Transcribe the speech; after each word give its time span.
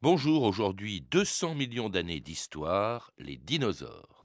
Bonjour, 0.00 0.44
aujourd'hui 0.44 1.04
200 1.10 1.56
millions 1.56 1.88
d'années 1.88 2.20
d'histoire, 2.20 3.10
les 3.18 3.36
dinosaures. 3.36 4.24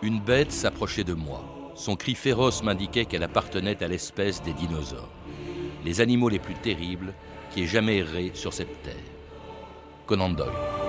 Une 0.00 0.18
bête 0.20 0.52
s'approchait 0.52 1.04
de 1.04 1.12
moi. 1.12 1.44
Son 1.74 1.96
cri 1.96 2.14
féroce 2.14 2.62
m'indiquait 2.62 3.04
qu'elle 3.04 3.22
appartenait 3.22 3.82
à 3.82 3.88
l'espèce 3.88 4.42
des 4.42 4.54
dinosaures, 4.54 5.12
les 5.84 6.00
animaux 6.00 6.30
les 6.30 6.38
plus 6.38 6.54
terribles 6.54 7.12
qui 7.50 7.64
aient 7.64 7.66
jamais 7.66 7.98
erré 7.98 8.30
sur 8.32 8.54
cette 8.54 8.82
terre. 8.82 8.94
Conan 10.06 10.30
Doyle. 10.30 10.79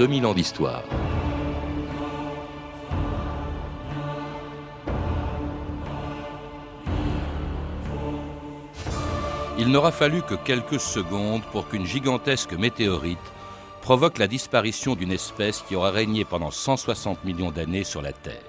2000 0.00 0.24
ans. 0.24 0.34
Il 9.58 9.68
n'aura 9.68 9.92
fallu 9.92 10.22
que 10.22 10.36
quelques 10.36 10.80
secondes 10.80 11.42
pour 11.52 11.68
qu'une 11.68 11.84
gigantesque 11.84 12.54
météorite 12.54 13.18
provoque 13.82 14.16
la 14.16 14.26
disparition 14.26 14.94
d'une 14.94 15.12
espèce 15.12 15.60
qui 15.68 15.76
aura 15.76 15.90
régné 15.90 16.24
pendant 16.24 16.50
160 16.50 17.22
millions 17.26 17.50
d'années 17.50 17.84
sur 17.84 18.00
la 18.00 18.14
Terre. 18.14 18.40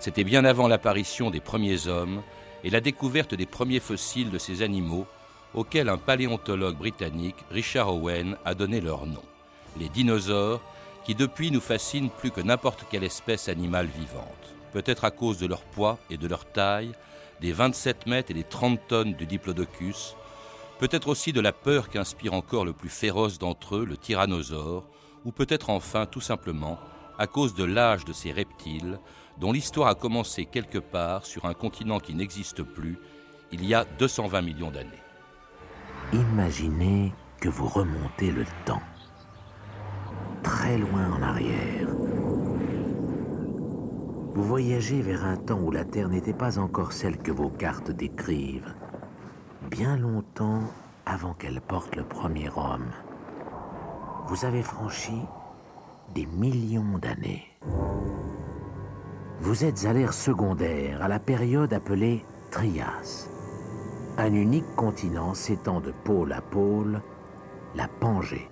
C'était 0.00 0.22
bien 0.22 0.44
avant 0.44 0.68
l'apparition 0.68 1.30
des 1.30 1.40
premiers 1.40 1.88
hommes 1.88 2.20
et 2.62 2.68
la 2.68 2.82
découverte 2.82 3.34
des 3.34 3.46
premiers 3.46 3.80
fossiles 3.80 4.28
de 4.28 4.36
ces 4.36 4.60
animaux 4.60 5.06
auxquels 5.54 5.88
un 5.88 5.96
paléontologue 5.96 6.76
britannique, 6.76 7.42
Richard 7.50 7.94
Owen, 7.94 8.36
a 8.44 8.52
donné 8.54 8.82
leur 8.82 9.06
nom. 9.06 9.22
Les 9.80 9.88
dinosaures 9.88 10.60
qui 11.04 11.14
depuis 11.14 11.50
nous 11.50 11.60
fascinent 11.60 12.10
plus 12.10 12.30
que 12.30 12.40
n'importe 12.40 12.86
quelle 12.90 13.04
espèce 13.04 13.48
animale 13.48 13.86
vivante. 13.86 14.54
Peut-être 14.72 15.04
à 15.04 15.10
cause 15.10 15.38
de 15.38 15.46
leur 15.46 15.62
poids 15.62 15.98
et 16.10 16.16
de 16.16 16.26
leur 16.26 16.46
taille, 16.46 16.92
des 17.40 17.52
27 17.52 18.06
mètres 18.06 18.30
et 18.30 18.34
des 18.34 18.44
30 18.44 18.80
tonnes 18.88 19.14
du 19.14 19.26
diplodocus, 19.26 20.16
peut-être 20.78 21.08
aussi 21.08 21.32
de 21.32 21.40
la 21.40 21.52
peur 21.52 21.88
qu'inspire 21.88 22.34
encore 22.34 22.64
le 22.64 22.72
plus 22.72 22.88
féroce 22.88 23.38
d'entre 23.38 23.76
eux, 23.76 23.84
le 23.84 23.96
tyrannosaure, 23.96 24.84
ou 25.24 25.32
peut-être 25.32 25.70
enfin 25.70 26.06
tout 26.06 26.20
simplement 26.20 26.78
à 27.18 27.26
cause 27.26 27.54
de 27.54 27.64
l'âge 27.64 28.04
de 28.04 28.12
ces 28.12 28.32
reptiles 28.32 28.98
dont 29.38 29.52
l'histoire 29.52 29.88
a 29.88 29.94
commencé 29.94 30.46
quelque 30.46 30.78
part 30.78 31.26
sur 31.26 31.44
un 31.44 31.54
continent 31.54 32.00
qui 32.00 32.14
n'existe 32.14 32.62
plus 32.62 32.98
il 33.52 33.64
y 33.64 33.74
a 33.74 33.84
220 33.98 34.42
millions 34.42 34.70
d'années. 34.70 34.90
Imaginez 36.12 37.12
que 37.40 37.48
vous 37.48 37.68
remontez 37.68 38.30
le 38.30 38.44
temps 38.64 38.82
très 40.44 40.78
loin 40.78 41.10
en 41.10 41.22
arrière. 41.22 41.88
Vous 44.34 44.44
voyagez 44.44 45.00
vers 45.00 45.24
un 45.24 45.36
temps 45.36 45.60
où 45.60 45.70
la 45.72 45.84
Terre 45.84 46.08
n'était 46.08 46.32
pas 46.34 46.58
encore 46.58 46.92
celle 46.92 47.18
que 47.18 47.32
vos 47.32 47.48
cartes 47.48 47.90
décrivent, 47.90 48.74
bien 49.70 49.96
longtemps 49.96 50.60
avant 51.06 51.34
qu'elle 51.34 51.60
porte 51.60 51.96
le 51.96 52.04
premier 52.04 52.48
homme. 52.56 52.90
Vous 54.26 54.44
avez 54.44 54.62
franchi 54.62 55.18
des 56.14 56.26
millions 56.26 56.98
d'années. 56.98 57.44
Vous 59.40 59.64
êtes 59.64 59.84
à 59.86 59.92
l'ère 59.92 60.14
secondaire, 60.14 61.02
à 61.02 61.08
la 61.08 61.18
période 61.18 61.72
appelée 61.72 62.24
Trias. 62.50 63.28
Un 64.18 64.32
unique 64.32 64.76
continent 64.76 65.34
s'étend 65.34 65.80
de 65.80 65.92
pôle 66.04 66.32
à 66.32 66.40
pôle, 66.40 67.00
la 67.74 67.88
Pangée. 67.88 68.48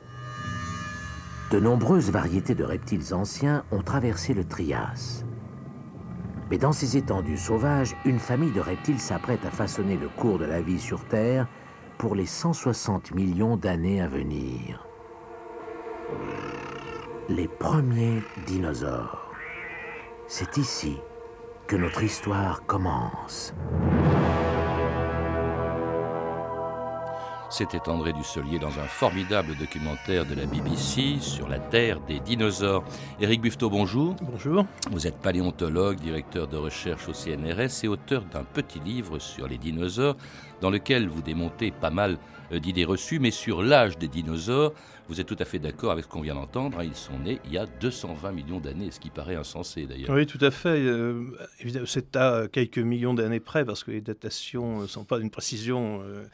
De 1.53 1.61
nombreuses 1.61 2.11
variétés 2.11 2.55
de 2.55 2.65
reptiles 2.65 3.13
anciens 3.13 3.63
ont 3.73 3.83
traversé 3.83 4.33
le 4.33 4.43
Trias. 4.43 5.23
Mais 6.51 6.57
dans 6.57 6.73
ces 6.73 6.97
étendues 6.97 7.37
sauvages, 7.37 7.95
une 8.07 8.19
famille 8.19 8.53
de 8.53 8.61
reptiles 8.61 8.99
s'apprête 8.99 9.45
à 9.45 9.51
façonner 9.51 9.99
le 9.99 10.09
cours 10.09 10.39
de 10.39 10.47
la 10.47 10.63
vie 10.63 10.81
sur 10.81 11.05
Terre 11.05 11.47
pour 11.99 12.15
les 12.15 12.25
160 12.25 13.15
millions 13.15 13.59
d'années 13.59 14.01
à 14.01 14.09
venir. 14.09 14.89
Les 17.29 17.49
premiers 17.49 18.23
dinosaures. 18.47 19.31
C'est 20.29 20.57
ici 20.57 20.97
que 21.67 21.77
notre 21.77 22.03
histoire 22.03 22.65
commence. 22.65 23.53
C'était 27.53 27.87
André 27.91 28.15
Dusselier 28.15 28.59
dans 28.59 28.79
un 28.79 28.87
formidable 28.87 29.55
documentaire 29.55 30.25
de 30.25 30.35
la 30.35 30.47
BBC 30.47 31.21
sur 31.21 31.51
la 31.51 31.59
Terre 31.59 32.01
des 32.01 32.19
dinosaures. 32.19 32.83
Éric 33.21 33.43
Buffetot, 33.43 33.69
bonjour. 33.69 34.17
Bonjour. 34.23 34.65
Vous 34.91 35.07
êtes 35.07 35.19
paléontologue, 35.19 35.99
directeur 36.01 36.49
de 36.49 36.57
recherche 36.57 37.11
au 37.11 37.13
CNRS 37.13 37.85
et 37.85 37.89
auteur 37.89 38.25
d'un 38.25 38.45
petit 38.45 38.81
livre 38.81 39.19
sur 39.19 39.47
les 39.47 39.59
dinosaures 39.59 40.17
dans 40.63 40.71
lequel 40.71 41.09
vous 41.09 41.21
démontez 41.21 41.73
pas 41.73 41.91
mal 41.91 42.17
euh, 42.53 42.61
d'idées 42.61 42.85
reçues, 42.85 43.19
mais 43.19 43.33
sur 43.33 43.63
l'âge 43.63 43.99
des 43.99 44.09
dinosaures, 44.09 44.73
vous 45.09 45.21
êtes 45.21 45.27
tout 45.27 45.37
à 45.39 45.45
fait 45.45 45.59
d'accord 45.59 45.91
avec 45.91 46.05
ce 46.05 46.09
qu'on 46.09 46.21
vient 46.21 46.37
d'entendre. 46.37 46.79
Hein. 46.79 46.85
ils 46.85 46.95
sont 46.95 47.19
nés 47.19 47.41
il 47.45 47.53
y 47.53 47.59
a 47.59 47.67
220 47.67 48.33
millions 48.33 48.61
d'années, 48.61 48.91
ce 48.91 49.01
qui 49.01 49.11
paraît 49.11 49.35
insensé 49.35 49.85
d'ailleurs. 49.87 50.11
Oui, 50.11 50.27
tout 50.27 50.39
à 50.41 50.51
fait. 50.51 50.69
Euh, 50.69 51.37
c'est 51.85 52.17
à 52.17 52.47
quelques 52.51 52.79
millions 52.79 53.13
d'années 53.13 53.41
près, 53.41 53.65
parce 53.65 53.83
que 53.85 53.91
les 53.91 54.01
datations 54.01 54.83
ne 54.83 54.87
sont 54.87 55.05
pas 55.05 55.19
d'une 55.19 55.31
précision 55.31 56.01
euh, 56.05 56.25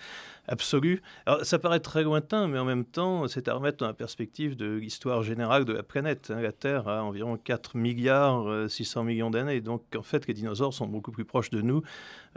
absolue. 0.49 1.03
Ça 1.43 1.59
paraît 1.59 1.81
très 1.81 2.03
lointain, 2.03 2.49
mais 2.49 2.59
en 2.59 2.65
même 2.65 2.84
temps, 2.84 3.28
c'est 3.28 3.49
à 3.49 3.55
remettre 3.55 3.78
dans 3.78 3.87
la 3.87 3.94
perspective 3.94 4.56
de 4.56 4.77
l'histoire 4.77 5.22
générale 5.22 5.65
de 5.65 5.72
la 5.72 5.83
planète. 5.83 6.33
Hein. 6.34 6.41
La 6.41 6.53
Terre 6.53 6.88
a 6.88 7.05
environ 7.05 7.37
4 7.37 7.77
milliards 7.77 8.71
600 8.71 9.00
euh, 9.00 9.05
millions 9.05 9.31
d'années. 9.31 9.61
Donc, 9.61 9.83
en 9.97 10.03
fait, 10.03 10.27
les 10.27 10.34
dinosaures 10.34 10.75
sont 10.75 10.87
beaucoup 10.87 11.12
plus 11.12 11.25
proches 11.25 11.50
de 11.50 11.61
nous 11.61 11.83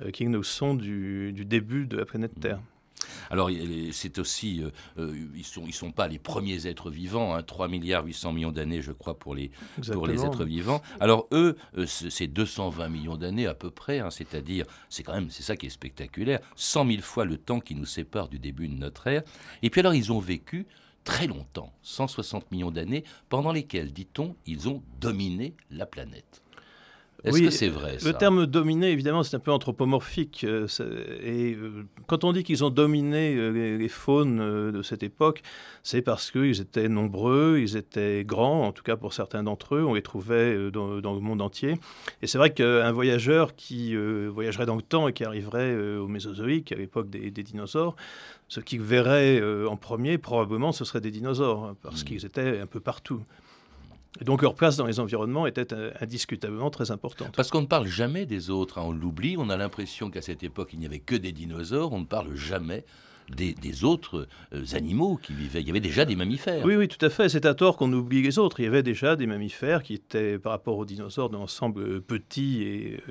euh, 0.01 0.12
qu'ils 0.12 0.29
ne 0.29 0.41
sont 0.41 0.73
du, 0.73 1.31
du, 1.34 1.45
début 1.45 1.85
de 1.85 1.97
la 1.97 2.06
planète 2.06 2.39
Terre. 2.39 2.59
Alors, 3.29 3.50
c'est 3.91 4.19
aussi, 4.19 4.62
euh, 4.62 4.69
euh, 5.00 5.16
ils 5.35 5.45
sont, 5.45 5.63
ils 5.66 5.73
sont 5.73 5.91
pas 5.91 6.07
les 6.07 6.19
premiers 6.19 6.67
êtres 6.67 6.89
vivants, 6.89 7.35
hein, 7.35 7.44
3 7.44 7.67
milliards 7.67 8.06
800 8.06 8.34
millions 8.34 8.51
d'années, 8.51 8.81
je 8.81 8.91
crois, 8.91 9.17
pour 9.17 9.35
les, 9.35 9.51
pour 9.91 10.07
les 10.07 10.25
êtres 10.25 10.44
vivants. 10.44 10.81
Alors, 11.00 11.28
eux, 11.31 11.56
euh, 11.78 11.85
c'est 11.85 12.28
220 12.28 12.89
millions 12.89 13.17
d'années 13.17 13.47
à 13.47 13.53
peu 13.53 13.69
près, 13.69 14.00
hein, 14.00 14.09
c'est-à-dire, 14.09 14.66
c'est 14.89 15.03
quand 15.03 15.13
même, 15.13 15.29
c'est 15.29 15.44
ça 15.44 15.56
qui 15.56 15.67
est 15.67 15.69
spectaculaire, 15.69 16.39
100 16.56 16.88
000 16.88 17.01
fois 17.01 17.25
le 17.25 17.38
temps 17.38 17.59
qui 17.59 17.75
nous 17.75 17.85
sépare 17.85 18.28
du 18.28 18.39
début 18.39 18.68
de 18.68 18.75
notre 18.75 19.07
ère. 19.07 19.23
Et 19.62 19.69
puis 19.69 19.79
alors, 19.79 19.94
ils 19.94 20.12
ont 20.12 20.19
vécu 20.19 20.68
très 21.03 21.25
longtemps, 21.25 21.73
160 21.81 22.51
millions 22.51 22.72
d'années, 22.72 23.03
pendant 23.29 23.51
lesquelles, 23.51 23.91
dit-on, 23.91 24.35
ils 24.45 24.69
ont 24.69 24.83
dominé 25.00 25.56
la 25.72 25.85
planète. 25.85 26.41
Est-ce 27.24 27.42
que 27.42 27.50
c'est 27.50 27.70
vrai 27.70 27.98
Le 28.04 28.14
terme 28.14 28.46
dominer, 28.46 28.92
évidemment, 28.92 29.24
c'est 29.24 29.36
un 29.36 29.40
peu 29.40 29.52
anthropomorphique. 29.52 30.44
Euh, 30.44 30.68
et 31.24 31.54
euh, 31.54 31.86
quand 32.08 32.24
on 32.24 32.34
dit 32.34 32.44
qu'ils 32.44 32.64
ont 32.64 32.70
dominé 32.70 33.36
euh, 33.36 33.78
les, 33.78 33.90
faunes 33.90 34.72
de 34.72 34.82
cette 34.82 35.04
époque, 35.04 35.42
c'est 35.84 36.02
parce 36.02 36.31
qu'ils 36.31 36.62
étaient 36.62 36.90
nombreux, 36.90 37.60
ils 37.60 37.78
étaient 37.78 38.24
grands, 38.26 38.66
en 38.66 38.72
tout 38.72 38.84
cas 38.84 38.96
pour 38.96 39.14
certains 39.14 39.44
d'entre 39.44 39.76
eux, 39.76 39.84
on 39.84 39.94
les 39.94 40.02
trouvait 40.02 40.72
dans, 40.72 41.00
le 41.00 41.20
monde 41.20 41.42
entier. 41.42 41.76
Et 42.22 42.28
c'est 42.28 42.38
vrai 42.38 42.54
qu'un 42.54 42.92
voyageur 42.92 43.56
qui 43.56 43.96
voyagerait 43.96 44.66
dans 44.66 44.76
le 44.76 44.81
temps 44.81 45.08
et 45.08 45.14
qui 45.14 45.24
arriverait 45.24 45.76
au 45.98 46.08
Mésozoïque, 46.08 46.72
à 46.72 46.76
l'époque 46.76 47.10
des, 47.10 47.30
dinosaures, 47.31 47.96
ce 48.48 48.60
qu'il 48.60 48.81
verrait 48.81 49.42
en 49.68 49.76
premier, 49.76 50.18
probablement, 50.18 50.72
ce 50.72 50.86
serait 50.86 51.02
des 51.02 51.12
dinosaures, 51.12 51.66
hein, 51.66 51.76
parce 51.81 52.02
mmh. 52.02 52.06
qu'ils 52.06 52.26
étaient 52.26 52.60
un 52.60 52.68
peu 52.68 52.80
partout. 52.80 53.22
Et 54.20 54.26
donc 54.26 54.42
leur 54.42 54.56
place 54.56 54.76
dans 54.76 54.86
les 54.86 55.00
environnements 55.00 55.48
était 55.48 55.74
euh, 55.74 55.92
indiscutablement 56.02 56.69
très 56.69 56.92
importante. 56.92 57.34
Parce 57.36 57.50
qu'on 57.50 57.62
ne 57.62 57.68
parle 57.68 57.88
jamais 57.88 58.25
des 58.25 58.50
autres, 58.50 58.78
hein. 58.78 58.84
on 58.86 58.92
l'oublie, 58.92 59.36
on 59.38 59.50
a 59.50 59.58
l'impression 59.58 60.10
qu'à 60.10 60.22
cette 60.22 60.44
époque 60.44 60.72
il 60.74 60.80
n'y 60.80 60.86
avait 60.86 61.00
que 61.00 61.16
des 61.16 61.31
dinosaures, 61.31 61.94
on 61.94 62.02
ne 62.02 62.06
parle 62.06 62.36
jamais 62.36 62.84
des, 63.36 63.84
autres 63.84 64.28
euh, 64.54 64.63
animaux 64.74 65.19
qui 65.22 65.34
vivaient. 65.34 65.62
Il 65.62 65.68
y 65.68 65.69
avait 65.69 65.80
déjà 65.80 66.06
des 66.06 66.16
mammifères. 66.16 66.66
Oui, 66.66 66.75
oui, 66.75 66.88
tout 66.88 67.04
à 67.06 67.10
fait. 67.10 67.30
C'est 67.30 67.46
à 67.46 67.54
tort 67.54 67.78
qu'on 67.78 67.92
oublie 67.94 68.22
les 68.22 68.40
autres. 68.40 68.60
Il 68.60 68.63
y 68.63 68.68
avait 68.68 68.84
déjà 68.84 69.16
des 69.16 69.25
mammifères 69.25 69.84
qui 69.84 69.94
étaient, 69.94 70.38
par 70.38 70.52
rapport 70.52 70.78
aux 70.78 70.86
dinosaures, 70.86 71.30
d'ensemble 71.30 71.81
euh, 71.81 72.02
petits 72.02 72.64
et 72.64 73.04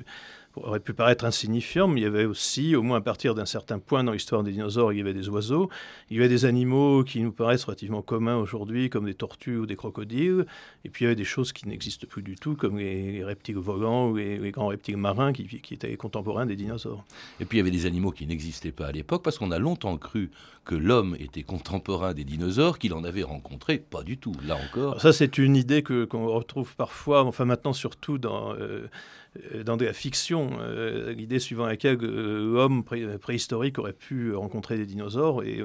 aurait 0.55 0.79
pu 0.79 0.93
paraître 0.93 1.25
insignifiant, 1.25 1.87
mais 1.87 2.01
il 2.01 2.03
y 2.03 2.07
avait 2.07 2.25
aussi, 2.25 2.75
au 2.75 2.83
moins 2.83 2.97
à 2.97 3.01
partir 3.01 3.35
d'un 3.35 3.45
certain 3.45 3.79
point 3.79 4.03
dans 4.03 4.11
l'histoire 4.11 4.43
des 4.43 4.51
dinosaures, 4.51 4.91
il 4.93 4.97
y 4.97 5.01
avait 5.01 5.13
des 5.13 5.29
oiseaux, 5.29 5.69
il 6.09 6.17
y 6.17 6.19
avait 6.19 6.29
des 6.29 6.45
animaux 6.45 7.03
qui 7.03 7.21
nous 7.21 7.31
paraissent 7.31 7.63
relativement 7.63 8.01
communs 8.01 8.37
aujourd'hui, 8.37 8.89
comme 8.89 9.05
des 9.05 9.13
tortues 9.13 9.57
ou 9.57 9.65
des 9.65 9.75
crocodiles, 9.75 10.45
et 10.83 10.89
puis 10.89 11.03
il 11.03 11.07
y 11.07 11.07
avait 11.07 11.15
des 11.15 11.23
choses 11.23 11.53
qui 11.53 11.67
n'existent 11.67 12.07
plus 12.07 12.21
du 12.21 12.35
tout, 12.35 12.55
comme 12.55 12.77
les, 12.77 13.23
reptiles 13.23 13.57
volants 13.57 14.09
ou 14.09 14.17
les, 14.17 14.51
grands 14.51 14.67
reptiles 14.67 14.97
marins 14.97 15.31
qui, 15.33 15.45
qui, 15.45 15.73
étaient 15.73 15.95
contemporains 15.95 16.45
des 16.45 16.55
dinosaures. 16.55 17.03
Et 17.39 17.45
puis 17.45 17.57
il 17.57 17.61
y 17.61 17.61
avait 17.61 17.71
des 17.71 17.85
animaux 17.85 18.11
qui 18.11 18.25
n'existaient 18.25 18.71
pas 18.71 18.87
à 18.87 18.91
l'époque, 18.91 19.23
parce 19.23 19.37
qu'on 19.37 19.51
a 19.51 19.59
longtemps 19.59 19.97
cru 19.97 20.31
que 20.65 20.75
l'homme 20.75 21.15
était 21.19 21.43
contemporain 21.43 22.13
des 22.13 22.23
dinosaures 22.23 22.77
qu'il 22.77 22.93
en 22.93 23.03
avait 23.03 23.23
rencontré 23.23 23.79
Pas 23.79 24.03
du 24.03 24.17
tout, 24.17 24.33
là 24.45 24.57
encore. 24.57 25.01
ça, 25.01 25.11
c'est 25.13 25.37
une 25.37 25.55
idée 25.55 25.81
que 25.81 26.05
qu'on 26.05 26.27
retrouve 26.27 26.75
parfois, 26.75 27.23
enfin 27.23 27.45
maintenant 27.45 27.73
surtout 27.73 28.17
dans 28.17 28.53
euh, 28.55 28.87
euh, 29.55 29.63
dans 29.63 29.77
de 29.77 29.85
la 29.85 29.93
fiction, 29.93 30.40
euh, 30.59 31.13
l'idée 31.13 31.39
suivant 31.39 31.65
laquelle 31.65 31.97
l'homme 31.97 32.83
préhistorique 32.83 33.79
aurait 33.79 33.93
pu 33.93 34.33
rencontrer 34.33 34.77
des 34.77 34.85
dinosaures. 34.85 35.43
Et 35.43 35.63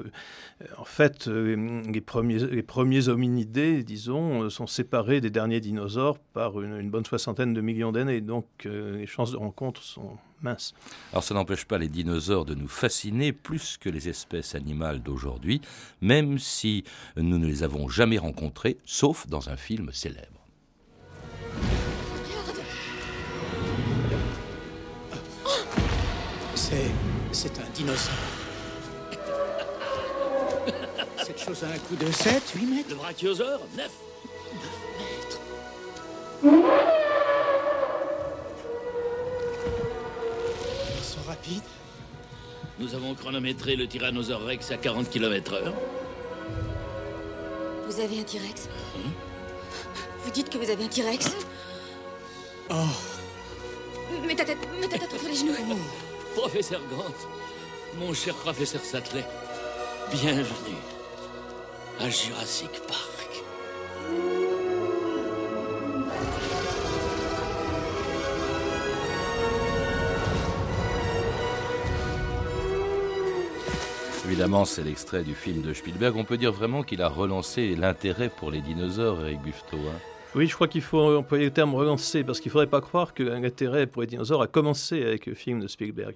en 0.77 0.85
fait, 0.85 1.27
les 1.27 2.01
premiers, 2.01 2.39
les 2.39 2.63
premiers 2.63 3.09
hominidés, 3.09 3.83
disons, 3.83 4.49
sont 4.49 4.67
séparés 4.67 5.21
des 5.21 5.29
derniers 5.29 5.59
dinosaures 5.59 6.19
par 6.19 6.61
une, 6.61 6.79
une 6.79 6.89
bonne 6.89 7.05
soixantaine 7.05 7.53
de 7.53 7.61
millions 7.61 7.91
d'années. 7.91 8.21
Donc 8.21 8.45
les 8.65 9.07
chances 9.07 9.31
de 9.31 9.37
rencontre 9.37 9.83
sont 9.83 10.17
minces. 10.41 10.73
Alors 11.11 11.23
ça 11.23 11.33
n'empêche 11.33 11.65
pas 11.65 11.77
les 11.77 11.89
dinosaures 11.89 12.45
de 12.45 12.53
nous 12.53 12.67
fasciner 12.67 13.31
plus 13.33 13.77
que 13.77 13.89
les 13.89 14.09
espèces 14.09 14.55
animales 14.55 15.01
d'aujourd'hui, 15.01 15.61
même 16.01 16.37
si 16.37 16.83
nous 17.15 17.39
ne 17.39 17.47
les 17.47 17.63
avons 17.63 17.87
jamais 17.89 18.17
rencontrés, 18.17 18.77
sauf 18.85 19.27
dans 19.27 19.49
un 19.49 19.57
film 19.57 19.89
célèbre. 19.91 20.36
C'est. 26.69 26.91
c'est 27.31 27.59
un 27.59 27.69
dinosaure. 27.73 28.13
Cette 31.23 31.39
chose 31.39 31.63
a 31.63 31.67
un 31.67 31.77
coup 31.77 31.95
de 31.95 32.11
7, 32.11 32.43
8 32.55 32.65
mètres 32.65 32.89
Le 32.89 32.95
brachiosaure 32.95 33.61
9 33.77 33.89
9 34.53 34.63
mètres. 34.99 35.39
Ils 40.97 41.03
sont 41.05 41.21
rapides. 41.25 41.63
Nous 42.79 42.93
avons 42.95 43.15
chronométré 43.15 43.77
le 43.77 43.87
tyrannosaure 43.87 44.43
Rex 44.43 44.69
à 44.71 44.77
40 44.77 45.09
km/h. 45.09 45.71
Vous 47.87 47.99
avez 48.01 48.19
un 48.19 48.23
T-Rex 48.23 48.67
Vous 50.25 50.31
dites 50.31 50.49
que 50.49 50.57
vous 50.57 50.69
avez 50.69 50.83
un 50.83 50.89
T-Rex 50.89 51.31
Oh, 52.71 52.75
Mets 54.27 54.35
ta 54.35 54.43
tête, 54.43 54.57
mets 54.81 54.89
ta 54.89 54.97
tête 54.97 55.13
entre 55.13 55.27
les 55.29 55.35
genoux. 55.35 55.53
Professeur 56.37 56.81
Grant, 56.91 57.15
mon 57.97 58.13
cher 58.13 58.35
professeur 58.35 58.79
Sattler, 58.81 59.23
bienvenue 60.11 60.77
à 61.99 62.07
Jurassic 62.11 62.69
Park. 62.87 63.43
Évidemment, 74.27 74.65
c'est 74.65 74.83
l'extrait 74.83 75.23
du 75.23 75.33
film 75.33 75.63
de 75.63 75.73
Spielberg. 75.73 76.15
On 76.15 76.23
peut 76.23 76.37
dire 76.37 76.51
vraiment 76.51 76.83
qu'il 76.83 77.01
a 77.01 77.09
relancé 77.09 77.75
l'intérêt 77.75 78.29
pour 78.29 78.51
les 78.51 78.61
dinosaures, 78.61 79.21
Eric 79.21 79.41
Buffetot. 79.41 79.77
hein. 79.77 80.16
Oui, 80.35 80.45
je 80.47 80.53
crois 80.53 80.67
qu'il 80.67 80.81
faut 80.81 81.17
employer 81.17 81.45
le 81.45 81.51
terme 81.51 81.73
relancer, 81.73 82.23
parce 82.23 82.39
qu'il 82.39 82.49
ne 82.49 82.53
faudrait 82.53 82.67
pas 82.67 82.81
croire 82.81 83.13
que 83.13 83.23
l'intérêt 83.23 83.87
pour 83.87 84.01
les 84.01 84.07
dinosaures 84.07 84.41
a 84.41 84.47
commencé 84.47 85.01
avec 85.01 85.25
le 85.25 85.33
film 85.33 85.61
de 85.61 85.67
Spielberg. 85.67 86.15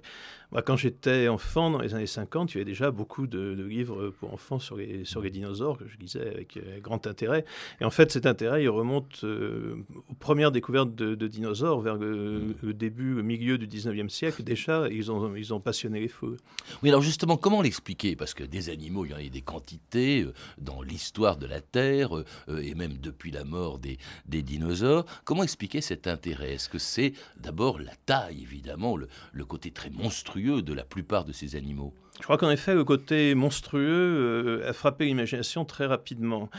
Moi, 0.52 0.60
quand 0.62 0.76
j'étais 0.76 1.28
enfant, 1.28 1.70
dans 1.70 1.80
les 1.80 1.94
années 1.94 2.06
50, 2.06 2.52
il 2.52 2.58
y 2.58 2.60
avait 2.60 2.70
déjà 2.70 2.90
beaucoup 2.90 3.26
de, 3.26 3.54
de 3.54 3.64
livres 3.64 4.10
pour 4.10 4.34
enfants 4.34 4.58
sur 4.58 4.76
les, 4.76 5.04
sur 5.06 5.22
les 5.22 5.30
dinosaures, 5.30 5.78
que 5.78 5.88
je 5.88 5.96
lisais 5.98 6.20
avec 6.20 6.58
euh, 6.58 6.78
grand 6.80 7.06
intérêt. 7.06 7.46
Et 7.80 7.84
en 7.86 7.90
fait, 7.90 8.12
cet 8.12 8.26
intérêt, 8.26 8.62
il 8.62 8.68
remonte 8.68 9.24
euh, 9.24 9.76
aux 10.10 10.14
premières 10.14 10.52
découvertes 10.52 10.94
de, 10.94 11.14
de 11.14 11.26
dinosaures, 11.26 11.80
vers 11.80 11.96
le, 11.96 12.54
le 12.62 12.74
début, 12.74 13.14
le 13.14 13.22
milieu 13.22 13.56
du 13.56 13.66
19e 13.66 14.10
siècle. 14.10 14.42
Déjà, 14.42 14.88
ils 14.90 15.10
ont, 15.10 15.34
ils 15.34 15.54
ont 15.54 15.60
passionné 15.60 16.00
les 16.00 16.08
fous. 16.08 16.36
Oui, 16.82 16.90
alors 16.90 17.00
justement, 17.00 17.38
comment 17.38 17.62
l'expliquer? 17.62 18.14
Parce 18.14 18.34
que 18.34 18.44
des 18.44 18.68
animaux, 18.68 19.06
il 19.06 19.12
y 19.12 19.14
en 19.14 19.16
a 19.16 19.22
des 19.22 19.40
quantités 19.40 20.22
euh, 20.22 20.34
dans 20.58 20.82
l'histoire 20.82 21.38
de 21.38 21.46
la 21.46 21.62
Terre, 21.62 22.14
euh, 22.14 22.24
euh, 22.50 22.58
et 22.58 22.74
même 22.74 22.98
depuis 22.98 23.30
la 23.30 23.44
mort 23.44 23.78
des, 23.78 23.96
des 24.26 24.42
dinosaures. 24.42 25.06
Comment 25.24 25.44
expliquer 25.44 25.80
cet 25.80 26.06
intérêt? 26.06 26.54
Est-ce 26.54 26.68
que 26.68 26.78
c'est 26.78 27.14
d'abord 27.38 27.78
la 27.78 27.94
taille, 28.04 28.42
évidemment, 28.42 28.98
le, 28.98 29.08
le 29.32 29.44
côté 29.46 29.70
très 29.70 29.88
monstrueux 29.88 30.41
de 30.50 30.72
la 30.74 30.84
plupart 30.84 31.24
de 31.24 31.32
ces 31.32 31.56
animaux 31.56 31.92
Je 32.18 32.22
crois 32.24 32.36
qu'en 32.38 32.50
effet, 32.50 32.74
le 32.74 32.84
côté 32.84 33.34
monstrueux 33.34 34.60
euh, 34.62 34.68
a 34.68 34.72
frappé 34.72 35.06
l'imagination 35.06 35.64
très 35.64 35.86
rapidement. 35.86 36.50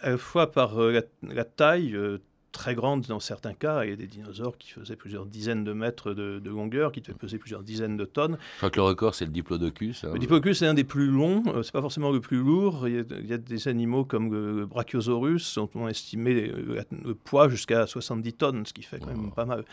À 0.00 0.10
la 0.10 0.16
fois 0.18 0.50
par 0.52 0.80
euh, 0.80 0.92
la, 0.92 1.34
la 1.34 1.44
taille 1.44 1.94
euh, 1.94 2.18
très 2.52 2.74
grande 2.74 3.06
dans 3.06 3.18
certains 3.20 3.54
cas, 3.54 3.84
il 3.84 3.90
y 3.90 3.92
a 3.94 3.96
des 3.96 4.06
dinosaures 4.06 4.58
qui 4.58 4.68
faisaient 4.70 4.94
plusieurs 4.96 5.24
dizaines 5.24 5.64
de 5.64 5.72
mètres 5.72 6.12
de, 6.12 6.38
de 6.38 6.50
longueur, 6.50 6.92
qui 6.92 7.00
peser 7.00 7.38
plusieurs 7.38 7.62
dizaines 7.62 7.96
de 7.96 8.04
tonnes. 8.04 8.36
Je 8.54 8.56
crois 8.58 8.70
que 8.70 8.76
le 8.76 8.82
record, 8.82 9.14
c'est 9.14 9.24
le 9.24 9.30
diplodocus. 9.30 10.04
hein. 10.04 10.10
Le 10.12 10.18
diplodocus 10.18 10.60
est 10.60 10.66
un 10.66 10.74
des 10.74 10.84
plus 10.84 11.06
longs, 11.06 11.42
c'est 11.62 11.72
pas 11.72 11.80
forcément 11.80 12.10
le 12.10 12.20
plus 12.20 12.36
lourd. 12.42 12.86
Il 12.88 12.94
y 12.94 12.98
a, 12.98 13.04
il 13.20 13.26
y 13.26 13.32
a 13.32 13.38
des 13.38 13.68
animaux 13.68 14.04
comme 14.04 14.30
le, 14.30 14.54
le 14.54 14.66
Brachiosaurus 14.66 15.54
dont 15.56 15.70
on 15.74 15.86
a 15.86 15.90
estimé 15.90 16.34
le, 16.48 16.84
le 17.04 17.14
poids 17.14 17.48
jusqu'à 17.48 17.86
70 17.86 18.32
tonnes, 18.34 18.66
ce 18.66 18.74
qui 18.74 18.82
fait 18.82 18.98
quand 18.98 19.06
même 19.06 19.32
pas 19.32 19.46
mal. 19.46 19.64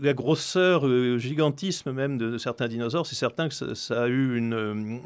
La 0.00 0.14
grosseur, 0.14 0.86
le 0.86 1.18
gigantisme 1.18 1.92
même 1.92 2.16
de, 2.18 2.30
de 2.30 2.38
certains 2.38 2.68
dinosaures, 2.68 3.06
c'est 3.06 3.14
certain 3.14 3.48
que 3.48 3.54
ça, 3.54 3.74
ça 3.74 4.04
a 4.04 4.06
eu 4.08 4.36
une, 4.36 4.54
euh, 4.54 4.98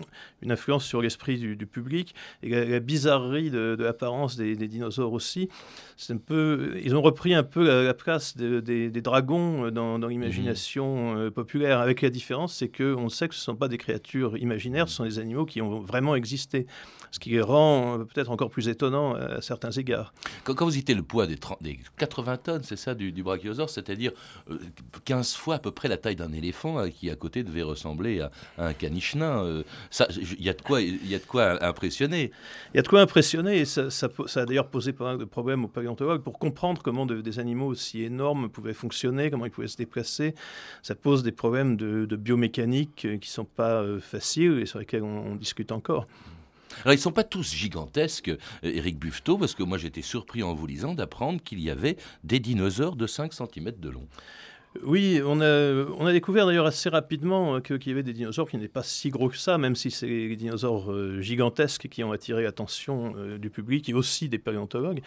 une 0.42 0.52
influence 0.52 0.84
sur 0.84 1.02
l'esprit 1.02 1.38
du, 1.38 1.56
du 1.56 1.66
public. 1.66 2.14
Et 2.42 2.50
la, 2.50 2.64
la 2.64 2.80
bizarrerie 2.80 3.50
de, 3.50 3.74
de 3.76 3.84
l'apparence 3.84 4.36
des, 4.36 4.54
des 4.56 4.68
dinosaures 4.68 5.12
aussi, 5.12 5.48
c'est 5.96 6.12
un 6.12 6.18
peu, 6.18 6.74
ils 6.84 6.94
ont 6.94 7.02
repris 7.02 7.34
un 7.34 7.42
peu 7.42 7.66
la, 7.66 7.82
la 7.82 7.94
place 7.94 8.36
de- 8.36 8.60
des, 8.60 8.90
des 8.90 9.00
dragons 9.02 9.70
dans, 9.70 9.98
dans 9.98 10.08
l'imagination 10.08 11.16
euh, 11.16 11.30
populaire. 11.30 11.80
Avec 11.80 12.02
la 12.02 12.10
différence, 12.10 12.54
c'est 12.54 12.68
qu'on 12.68 13.08
sait 13.08 13.28
que 13.28 13.34
ce 13.34 13.40
ne 13.40 13.44
sont 13.44 13.56
pas 13.56 13.68
des 13.68 13.78
créatures 13.78 14.36
imaginaires, 14.36 14.88
ce 14.88 14.96
sont 14.96 15.04
des 15.04 15.18
animaux 15.18 15.46
qui 15.46 15.60
ont 15.62 15.80
vraiment 15.80 16.14
existé. 16.14 16.66
Ce 17.12 17.18
qui 17.18 17.30
les 17.30 17.40
rend 17.40 18.00
euh, 18.00 18.04
peut-être 18.04 18.30
encore 18.30 18.50
plus 18.50 18.68
étonnants 18.68 19.14
à 19.14 19.40
certains 19.40 19.70
égards. 19.70 20.12
Quand, 20.44 20.54
quand 20.54 20.64
vous 20.66 20.72
citez 20.72 20.94
le 20.94 21.02
poids 21.02 21.26
des, 21.26 21.36
30 21.36 21.62
des 21.62 21.78
80 21.98 22.36
tonnes, 22.38 22.62
c'est 22.62 22.76
ça, 22.76 22.94
du, 22.94 23.12
du 23.12 23.22
brachiosaure, 23.22 23.70
c'est-à-dire 23.70 24.12
euh, 24.50 24.58
15 25.04 25.34
fois 25.34 25.56
à 25.56 25.58
peu 25.58 25.70
près 25.70 25.88
la 25.88 25.96
taille 25.96 26.16
d'un 26.16 26.32
éléphant, 26.32 26.78
hein, 26.78 26.90
qui 26.90 27.10
à 27.10 27.16
côté 27.16 27.42
devait 27.44 27.62
ressembler 27.62 28.20
à, 28.20 28.30
à 28.58 28.66
un 28.66 28.72
caniche 28.72 29.14
nain. 29.14 29.44
euh, 29.44 29.62
ça, 29.90 30.06
Il 30.16 30.42
y, 30.42 30.48
a 30.48 30.52
de 30.54 30.62
quoi- 30.62 30.80
il 30.82 31.06
y 31.08 31.14
a 31.14 31.18
de 31.18 31.24
quoi 31.24 31.62
impressionner. 31.64 32.30
Il 32.72 32.76
y 32.76 32.80
a 32.80 32.82
de 32.82 32.88
quoi 32.88 33.00
impressionner, 33.00 33.58
et 33.58 33.64
ça, 33.64 33.90
ça 33.90 34.08
po- 34.08 34.26
ça 34.26 34.42
a 34.42 34.46
d'ailleurs 34.46 34.68
posé 34.68 34.92
pas 34.92 35.04
mal 35.04 35.18
de 35.18 35.24
problèmes 35.24 35.64
aux 35.64 35.68
paléontologues 35.68 36.22
pour 36.22 36.38
comprendre 36.38 36.82
comment 36.82 37.06
de- 37.06 37.20
des 37.20 37.38
animaux 37.38 37.66
aussi 37.66 38.02
énormes 38.02 38.48
pouvaient 38.48 38.74
fonctionner, 38.74 39.30
comment 39.30 39.46
ils 39.46 39.50
pouvaient 39.50 39.68
se 39.68 39.76
déplacer. 39.76 40.34
Ça 40.82 40.94
pose 40.94 41.22
des 41.22 41.32
problèmes 41.32 41.76
de, 41.76 42.04
de 42.06 42.16
biomécanique 42.16 43.04
euh, 43.04 43.18
qui 43.18 43.28
ne 43.28 43.32
sont 43.32 43.44
pas 43.44 43.82
euh, 43.82 44.00
faciles 44.00 44.58
et 44.60 44.66
sur 44.66 44.78
lesquels 44.78 45.02
on, 45.02 45.32
on 45.32 45.34
discute 45.36 45.72
encore. 45.72 46.06
Alors, 46.82 46.92
ils 46.92 46.96
ne 46.96 47.00
sont 47.02 47.12
pas 47.12 47.24
tous 47.24 47.54
gigantesques, 47.54 48.28
euh, 48.28 48.36
Éric 48.62 48.98
Buffetot, 48.98 49.38
parce 49.38 49.54
que 49.54 49.62
moi 49.62 49.78
j'étais 49.78 50.02
surpris 50.02 50.42
en 50.42 50.52
vous 50.52 50.66
lisant 50.66 50.94
d'apprendre 50.94 51.40
qu'il 51.42 51.60
y 51.60 51.70
avait 51.70 51.96
des 52.24 52.38
dinosaures 52.40 52.96
de 52.96 53.06
5 53.06 53.32
cm 53.32 53.72
de 53.78 53.88
long. 53.88 54.06
Oui, 54.84 55.20
on 55.24 55.40
a, 55.40 55.84
on 55.98 56.06
a 56.06 56.12
découvert 56.12 56.46
d'ailleurs 56.46 56.66
assez 56.66 56.88
rapidement 56.88 57.56
euh, 57.56 57.60
qu'il 57.60 57.88
y 57.88 57.90
avait 57.90 58.02
des 58.02 58.12
dinosaures 58.12 58.48
qui 58.48 58.56
n'étaient 58.56 58.68
pas 58.68 58.82
si 58.82 59.10
gros 59.10 59.28
que 59.28 59.36
ça, 59.36 59.58
même 59.58 59.76
si 59.76 59.90
c'est 59.90 60.06
les 60.06 60.36
dinosaures 60.36 60.92
euh, 60.92 61.20
gigantesques 61.20 61.88
qui 61.88 62.04
ont 62.04 62.12
attiré 62.12 62.42
l'attention 62.42 63.14
euh, 63.16 63.38
du 63.38 63.50
public 63.50 63.88
et 63.88 63.94
aussi 63.94 64.28
des 64.28 64.38
paléontologues. 64.38 65.02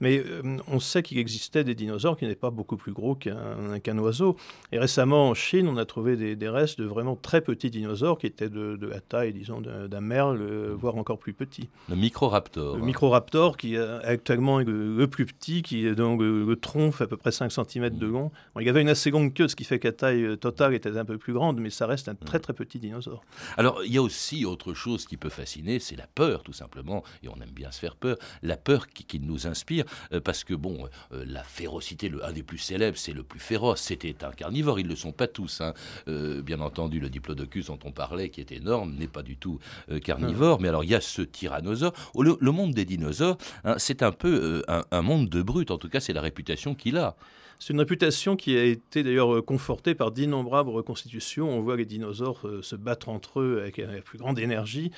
Mais 0.00 0.18
euh, 0.18 0.56
on 0.68 0.80
sait 0.80 1.02
qu'il 1.02 1.18
existait 1.18 1.64
des 1.64 1.74
dinosaures 1.74 2.16
qui 2.16 2.24
n'étaient 2.24 2.38
pas 2.38 2.50
beaucoup 2.50 2.76
plus 2.76 2.92
gros 2.92 3.14
qu'un 3.14 3.98
oiseau. 3.98 4.36
Et 4.72 4.78
récemment, 4.78 5.30
en 5.30 5.34
Chine, 5.34 5.68
on 5.68 5.76
a 5.76 5.84
trouvé 5.84 6.16
des, 6.16 6.36
des 6.36 6.48
restes 6.48 6.78
de 6.78 6.84
vraiment 6.84 7.16
très 7.16 7.40
petits 7.40 7.70
dinosaures 7.70 8.18
qui 8.18 8.26
étaient 8.26 8.48
de, 8.48 8.76
de 8.76 8.86
la 8.86 9.00
taille, 9.00 9.32
disons, 9.32 9.60
d'un 9.60 10.00
merle, 10.00 10.40
voire 10.72 10.96
encore 10.96 11.18
plus 11.18 11.32
petit. 11.32 11.68
Le 11.88 11.96
microraptor. 11.96 12.76
Le 12.76 12.82
hein. 12.82 12.86
Microraptor, 12.86 13.56
qui 13.56 13.74
est 13.74 13.80
actuellement 14.04 14.58
le, 14.58 14.96
le 14.96 15.06
plus 15.06 15.26
petit, 15.26 15.62
qui 15.62 15.86
est 15.86 15.94
donc 15.94 16.20
le, 16.20 16.44
le 16.44 16.56
tronc 16.56 16.92
fait 16.92 17.04
à 17.04 17.06
peu 17.06 17.16
près 17.16 17.32
5 17.32 17.50
cm 17.50 17.90
de 17.90 18.06
long. 18.06 18.30
Bon, 18.54 18.60
il 18.60 18.66
y 18.66 18.70
avait 18.70 18.82
une 18.82 18.88
assez 18.88 19.09
queue, 19.10 19.48
ce 19.48 19.56
qui 19.56 19.64
fait 19.64 19.78
que 19.78 19.88
la 19.88 19.92
taille 19.92 20.24
euh, 20.24 20.36
totale 20.36 20.74
était 20.74 20.96
un 20.96 21.04
peu 21.04 21.18
plus 21.18 21.32
grande, 21.32 21.60
mais 21.60 21.70
ça 21.70 21.86
reste 21.86 22.08
un 22.08 22.14
très 22.14 22.40
très 22.40 22.52
petit 22.52 22.78
dinosaure. 22.78 23.22
Alors, 23.56 23.82
il 23.84 23.92
y 23.92 23.98
a 23.98 24.02
aussi 24.02 24.44
autre 24.44 24.74
chose 24.74 25.06
qui 25.06 25.16
peut 25.16 25.28
fasciner, 25.28 25.78
c'est 25.78 25.96
la 25.96 26.06
peur, 26.06 26.42
tout 26.42 26.52
simplement, 26.52 27.02
et 27.22 27.28
on 27.28 27.34
aime 27.36 27.50
bien 27.50 27.70
se 27.70 27.80
faire 27.80 27.96
peur, 27.96 28.16
la 28.42 28.56
peur 28.56 28.88
qui, 28.88 29.04
qui 29.04 29.20
nous 29.20 29.46
inspire, 29.46 29.84
euh, 30.12 30.20
parce 30.20 30.44
que, 30.44 30.54
bon, 30.54 30.88
euh, 31.12 31.24
la 31.26 31.42
férocité, 31.42 32.08
le, 32.08 32.24
un 32.24 32.32
des 32.32 32.42
plus 32.42 32.58
célèbres, 32.58 32.96
c'est 32.96 33.12
le 33.12 33.22
plus 33.22 33.40
féroce, 33.40 33.80
c'était 33.80 34.24
un 34.24 34.32
carnivore, 34.32 34.78
ils 34.78 34.84
ne 34.84 34.90
le 34.90 34.96
sont 34.96 35.12
pas 35.12 35.26
tous, 35.26 35.60
hein. 35.60 35.74
Euh, 36.08 36.42
bien 36.42 36.60
entendu, 36.60 37.00
le 37.00 37.10
diplodocus 37.10 37.66
dont 37.66 37.78
on 37.84 37.92
parlait, 37.92 38.30
qui 38.30 38.40
est 38.40 38.52
énorme, 38.52 38.94
n'est 38.94 39.08
pas 39.08 39.22
du 39.22 39.36
tout 39.36 39.58
carnivore, 40.04 40.60
mais 40.60 40.68
alors 40.68 40.84
il 40.84 40.90
y 40.90 40.94
a 40.94 41.00
ce 41.00 41.22
tyrannosaure. 41.22 41.92
Oh, 42.14 42.22
le, 42.22 42.36
le 42.40 42.52
monde 42.52 42.72
des 42.72 42.84
dinosaures, 42.84 43.38
hein, 43.64 43.74
c'est 43.78 44.02
un 44.02 44.12
peu 44.12 44.62
un, 44.68 44.82
un 44.90 45.02
monde 45.02 45.28
de 45.28 45.42
brutes, 45.42 45.70
en 45.70 45.78
tout 45.78 45.88
cas, 45.88 46.00
c'est 46.00 46.12
la 46.12 46.20
réputation 46.20 46.74
qu'il 46.74 46.96
a. 46.96 47.16
C'est 47.62 47.74
une 47.74 47.78
réputation 47.78 48.36
qui 48.36 48.56
a 48.56 48.64
été 48.64 49.02
d'ailleurs 49.02 49.34
euh, 49.34 49.42
confortée 49.42 49.94
par 49.94 50.12
d'innombrables 50.12 50.70
reconstitutions. 50.70 51.50
On 51.50 51.60
voit 51.60 51.76
les 51.76 51.84
dinosaures 51.84 52.48
euh, 52.48 52.62
se 52.62 52.74
battre 52.74 53.10
entre 53.10 53.40
eux 53.40 53.58
avec 53.60 53.78
euh, 53.78 53.96
la 53.96 54.00
plus 54.00 54.16
grande 54.16 54.38
énergie. 54.38 54.92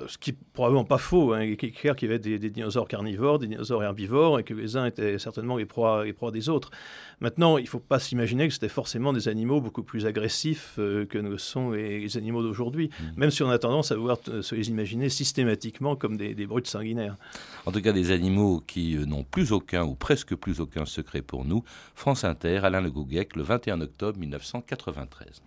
Euh, 0.00 0.06
ce 0.08 0.18
qui 0.18 0.32
n'est 0.32 0.38
probablement 0.52 0.84
pas 0.84 0.98
faux. 0.98 1.32
Hein. 1.32 1.42
Il 1.44 1.52
est 1.52 1.70
clair 1.70 1.94
qu'il 1.96 2.08
y 2.08 2.12
avait 2.12 2.18
des, 2.18 2.50
dinosaures 2.50 2.88
carnivores, 2.88 3.38
des 3.38 3.46
dinosaures 3.46 3.82
herbivores, 3.82 4.40
et 4.40 4.44
que 4.44 4.54
les 4.54 4.76
uns 4.76 4.86
étaient 4.86 5.18
certainement 5.18 5.56
les 5.56 5.66
proies, 5.66 6.04
les 6.04 6.12
proies 6.12 6.30
des 6.30 6.48
autres. 6.48 6.70
Maintenant, 7.20 7.58
il 7.58 7.64
ne 7.64 7.68
faut 7.68 7.80
pas 7.80 7.98
s'imaginer 7.98 8.48
que 8.48 8.54
c'était 8.54 8.68
forcément 8.68 9.12
des 9.12 9.28
animaux 9.28 9.60
beaucoup 9.60 9.82
plus 9.82 10.06
agressifs 10.06 10.74
euh, 10.78 11.06
que 11.06 11.18
ne 11.18 11.36
sont 11.36 11.70
les, 11.70 12.16
animaux 12.16 12.42
d'aujourd'hui, 12.42 12.88
mmh. 12.88 13.04
même 13.16 13.30
si 13.30 13.42
on 13.42 13.50
a 13.50 13.58
tendance 13.58 13.90
à 13.92 13.96
vouloir 13.96 14.18
se 14.40 14.54
les 14.54 14.68
imaginer 14.68 15.08
systématiquement 15.08 15.96
comme 15.96 16.16
des, 16.16 16.34
des 16.34 16.46
brutes 16.46 16.66
sanguinaires. 16.66 17.16
En 17.66 17.72
tout 17.72 17.80
cas, 17.80 17.92
des 17.92 18.10
animaux 18.10 18.62
qui 18.66 18.96
euh, 18.96 19.06
n'ont 19.06 19.24
plus 19.24 19.52
aucun 19.52 19.84
ou 19.84 19.94
presque 19.94 20.34
plus 20.34 20.60
aucun 20.60 20.84
secret 20.84 21.22
pour 21.22 21.44
nous. 21.44 21.62
France 21.94 22.24
Inter, 22.24 22.60
Alain 22.62 22.80
Le 22.80 22.90
Gouguec, 22.90 23.36
le 23.36 23.42
21 23.42 23.80
octobre 23.80 24.18
1993. 24.18 25.42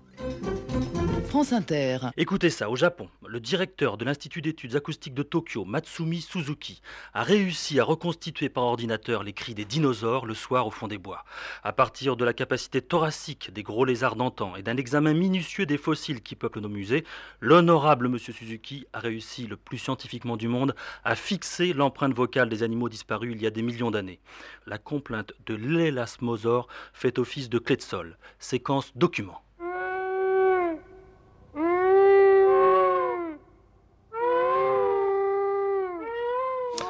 France 1.28 1.52
Inter. 1.54 2.00
Écoutez 2.16 2.50
ça, 2.50 2.70
au 2.70 2.76
Japon, 2.76 3.10
le 3.28 3.40
directeur 3.40 3.98
de 3.98 4.06
l'Institut 4.06 4.42
d'études 4.42 4.76
acoustiques 4.76 5.14
de 5.14 5.24
Tokyo, 5.24 5.66
Matsumi 5.66 6.22
Suzuki, 6.22 6.82
a 7.14 7.22
réussi 7.22 7.80
à 7.80 7.84
reconstituer 7.84 8.50
par 8.50 8.64
ordinateur 8.64 9.24
les 9.24 9.34
cris 9.34 9.54
des 9.54 9.66
dinosaures 9.66 10.26
le 10.26 10.34
soir 10.34 10.66
au 10.66 10.72
fond 10.72 10.88
des 10.88 10.98
bois. 10.98 11.26
À 11.64 11.74
partir 11.74 12.16
de 12.16 12.26
la 12.26 12.34
capacité 12.34 12.82
thoracique 12.82 13.52
des 13.54 13.62
gros 13.62 13.86
lézards 13.86 14.16
d'antan 14.16 14.56
et 14.56 14.64
d'un 14.64 14.78
examen 14.78 15.14
minutieux 15.14 15.66
des 15.66 15.78
fossiles 15.78 16.22
qui 16.22 16.36
peuplent 16.36 16.62
nos 16.62 16.70
musées, 16.70 17.04
l'honorable 17.40 18.08
monsieur 18.08 18.34
Suzuki 18.34 18.88
a 18.94 19.00
réussi 19.00 19.48
le 19.48 19.58
plus 19.58 19.78
scientifiquement 19.78 20.38
du 20.38 20.48
monde 20.48 20.76
à 21.04 21.16
fixer 21.16 21.74
l'empreinte 21.74 22.16
vocale 22.16 22.50
des 22.50 22.64
animaux 22.64 22.90
disparus 22.90 23.34
il 23.36 23.42
y 23.42 23.48
a 23.48 23.52
des 23.52 23.62
millions 23.62 23.92
d'années. 23.92 24.22
La 24.66 24.78
complainte 24.78 25.34
de 25.46 25.56
l'élasmosaure 25.56 26.68
fait 26.94 27.20
office 27.20 27.50
de 27.50 27.60
clé 27.60 27.76
de 27.76 27.82
sol. 27.82 28.18
Séquence 28.40 28.92
document. 28.96 29.44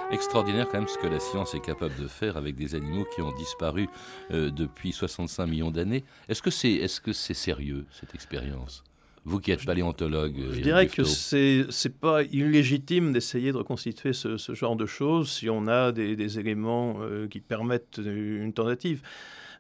Extraordinaire 0.10 0.70
quand 0.70 0.80
même 0.80 0.88
ce 0.88 0.98
que 0.98 1.08
la 1.08 1.20
science 1.20 1.54
est 1.54 1.60
capable 1.60 1.94
de 2.02 2.08
faire 2.08 2.38
avec 2.38 2.56
des 2.56 2.76
animaux 2.76 3.06
qui 3.14 3.22
ont 3.22 3.34
disparu 3.34 3.90
euh, 4.32 4.50
depuis 4.50 4.94
65 4.94 5.46
millions 5.48 5.70
d'années. 5.70 6.06
Est-ce 6.30 6.42
que 6.42 6.50
c'est 6.50 6.72
est 6.72 6.88
-ce 6.88 7.12
c'est 7.12 7.34
sérieux 7.34 7.86
cette 7.92 8.16
expérience? 8.16 8.84
Vous 9.26 9.42
qui 9.42 9.52
êtes 9.52 9.66
paléontologue. 9.66 10.36
Je 10.54 10.62
dirais 10.62 10.88
que 10.88 11.04
c'est 11.04 11.66
n'est 11.68 11.92
pas 11.92 12.24
illégitime 12.24 13.12
d'essayer 13.12 13.52
de 13.52 13.58
reconstituer 13.58 14.14
ce, 14.14 14.38
genre 14.54 14.78
de 14.78 14.86
choses 14.86 15.30
si 15.30 15.50
on 15.50 15.68
a 15.68 15.92
des, 15.92 16.40
éléments 16.40 17.00
euh, 17.02 17.28
qui 17.28 17.42
permettent 17.42 17.98
une 17.98 18.54
tentative. 18.54 19.02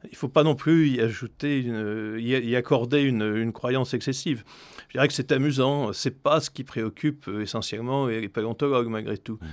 Il 0.05 0.11
ne 0.11 0.15
faut 0.15 0.29
pas 0.29 0.43
non 0.43 0.55
plus 0.55 0.87
y 0.87 1.01
ajouter, 1.01 1.59
y, 2.19 2.55
accorder 2.55 3.01
une, 3.01 3.51
croyance 3.51 3.93
excessive. 3.93 4.45
Je 4.87 4.93
dirais 4.93 5.09
que 5.09 5.13
c'est 5.13 5.33
amusant. 5.33 5.91
C'est 5.91 6.17
pas 6.23 6.39
ce 6.39 6.49
qui 6.49 6.63
préoccupe 6.63 7.27
euh, 7.27 7.41
essentiellement 7.41 8.07
les 8.07 8.29
paléontologues 8.29 8.87
malgré 8.87 9.17
tout. 9.17 9.39
Mmh. 9.41 9.47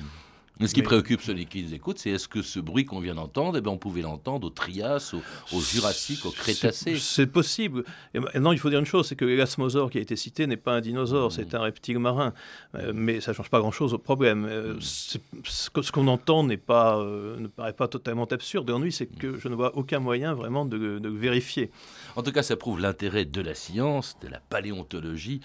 Mais 0.60 0.68
ce 0.68 0.74
qui 0.74 0.82
préoccupe 0.82 1.20
ceux 1.20 1.34
qui 1.34 1.62
les 1.62 1.74
écoutent, 1.74 1.98
c'est 1.98 2.10
est-ce 2.10 2.28
que 2.28 2.40
ce 2.40 2.60
bruit 2.60 2.84
qu'on 2.84 3.00
vient 3.00 3.16
d'entendre, 3.16 3.58
eh 3.58 3.60
ben, 3.60 3.72
on 3.72 3.76
pouvait 3.76 4.02
l'entendre 4.02 4.46
au 4.46 4.50
Trias, 4.50 5.12
au, 5.52 5.60
Jurassique, 5.60 6.24
au 6.24 6.30
Crétacé? 6.30 6.96
C'est 6.96 7.26
possible. 7.26 7.84
Et 8.14 8.20
maintenant, 8.20 8.52
il 8.52 8.58
faut 8.60 8.70
dire 8.70 8.78
une 8.78 8.84
chose, 8.84 9.08
c'est 9.08 9.16
que 9.16 9.24
l'élasmosaure 9.24 9.90
qui 9.90 9.98
a 9.98 10.00
été 10.00 10.14
cité 10.14 10.46
n'est 10.46 10.56
pas 10.56 10.74
un 10.74 10.80
dinosaure, 10.80 11.32
c'est 11.32 11.52
mmh. 11.52 11.56
un 11.56 11.60
reptile 11.60 11.98
marin. 11.98 12.32
Euh, 12.76 12.92
mais 12.94 13.20
ça 13.20 13.32
ne 13.32 13.36
change 13.36 13.50
pas 13.50 13.58
grand-chose 13.58 13.94
au 13.94 13.98
problème. 13.98 14.46
Euh, 14.48 14.74
mmh. 14.74 14.80
ce 15.44 15.92
qu'on 15.92 16.06
entend 16.06 16.44
n'est 16.44 16.56
pas, 16.56 16.98
euh, 16.98 17.36
ne 17.40 17.48
paraît 17.48 17.72
pas 17.72 17.88
totalement 17.88 18.26
absurde. 18.26 18.70
L'ennui, 18.70 18.92
c'est 18.92 19.06
que 19.06 19.36
je 19.36 19.48
ne 19.48 19.56
vois 19.56 19.76
aucun 19.76 19.98
moyen 19.98 20.34
vraiment 20.34 20.64
de, 20.64 21.00
de 21.00 21.08
vérifier. 21.08 21.72
En 22.14 22.22
tout 22.22 22.30
cas, 22.30 22.44
ça 22.44 22.56
prouve 22.56 22.80
l'intérêt 22.80 23.24
de 23.24 23.40
la 23.40 23.56
science, 23.56 24.16
de 24.22 24.28
la 24.28 24.38
paléontologie 24.38 25.40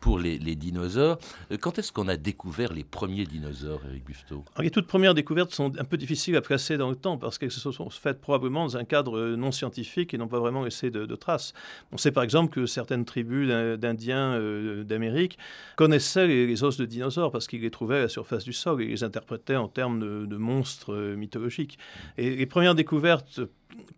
pour 0.00 0.18
les, 0.18 0.38
les 0.38 0.56
dinosaures. 0.56 1.18
Quand 1.60 1.78
est-ce 1.78 1.92
qu'on 1.92 2.08
a 2.08 2.16
découvert 2.16 2.72
les 2.72 2.84
premiers 2.84 3.26
dinosaures, 3.26 3.82
Eric 3.90 4.06
Busteau 4.06 4.42
les 4.62 4.70
toutes 4.70 4.86
premières 4.86 5.14
découvertes 5.14 5.52
sont 5.52 5.76
un 5.78 5.84
peu 5.84 5.96
difficiles 5.96 6.36
à 6.36 6.40
placer 6.40 6.76
dans 6.76 6.88
le 6.88 6.96
temps 6.96 7.18
parce 7.18 7.38
qu'elles 7.38 7.50
se 7.50 7.72
sont 7.72 7.90
faites 7.90 8.20
probablement 8.20 8.64
dans 8.64 8.76
un 8.76 8.84
cadre 8.84 9.34
non 9.34 9.50
scientifique 9.50 10.14
et 10.14 10.18
n'ont 10.18 10.28
pas 10.28 10.38
vraiment 10.38 10.62
laissé 10.62 10.90
de, 10.90 11.14
traces. 11.16 11.54
On 11.92 11.96
sait 11.96 12.12
par 12.12 12.22
exemple 12.22 12.52
que 12.52 12.66
certaines 12.66 13.04
tribus 13.04 13.48
d'Indiens 13.78 14.34
euh, 14.34 14.84
d'Amérique 14.84 15.38
connaissaient 15.76 16.26
les, 16.26 16.64
os 16.64 16.76
de 16.76 16.84
dinosaures 16.84 17.32
parce 17.32 17.46
qu'ils 17.46 17.62
les 17.62 17.70
trouvaient 17.70 17.98
à 17.98 18.02
la 18.02 18.08
surface 18.08 18.44
du 18.44 18.52
sol 18.52 18.82
et 18.82 18.86
les 18.86 19.04
interprétaient 19.04 19.56
en 19.56 19.68
termes 19.68 20.26
de, 20.26 20.36
monstres 20.36 20.92
euh, 20.92 21.16
mythologiques. 21.16 21.78
Les 22.18 22.46
premières 22.46 22.74
découvertes 22.74 23.40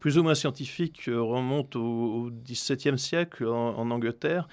plus 0.01 0.17
ou 0.17 0.23
moins 0.23 0.35
scientifiques 0.35 1.05
remontent 1.07 1.79
au 1.79 2.31
XVIIe 2.31 2.99
siècle 2.99 3.47
en 3.47 3.91
Angleterre 3.91 4.49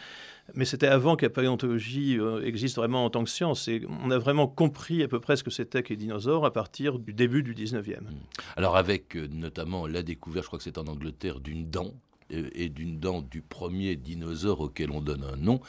mais 0.55 0.65
c'était 0.65 0.87
avant 0.87 1.15
que 1.15 1.25
la 1.25 1.29
paléontologie 1.29 2.19
euh, 2.19 2.43
existe 2.43 2.75
vraiment 2.75 3.05
en 3.05 3.09
tant 3.09 3.23
que 3.23 3.29
science. 3.29 3.67
Et 3.67 3.85
on 4.03 4.11
a 4.11 4.17
vraiment 4.17 4.47
compris 4.47 5.03
à 5.03 5.07
peu 5.07 5.19
près 5.19 5.35
ce 5.35 5.43
que 5.43 5.51
c'était 5.51 5.83
que 5.83 5.89
les 5.89 5.97
dinosaures 5.97 6.45
à 6.45 6.51
partir 6.51 6.99
du 6.99 7.13
début 7.13 7.43
du 7.43 7.53
19e. 7.53 8.01
Hmm. 8.01 8.05
Alors 8.55 8.75
avec 8.75 9.15
euh, 9.15 9.27
notamment 9.31 9.87
la 9.87 10.03
découverte, 10.03 10.43
je 10.43 10.47
crois 10.47 10.59
que 10.59 10.63
c'est 10.63 10.77
en 10.77 10.87
Angleterre, 10.87 11.39
d'une 11.39 11.69
dent 11.69 11.93
et 12.55 12.69
d'une 12.69 12.99
dent 12.99 13.21
du 13.21 13.41
premier 13.41 13.95
dinosaure 13.95 14.61
auquel 14.61 14.91
on 14.91 15.01
donne 15.01 15.23
un 15.23 15.37
nom, 15.37 15.59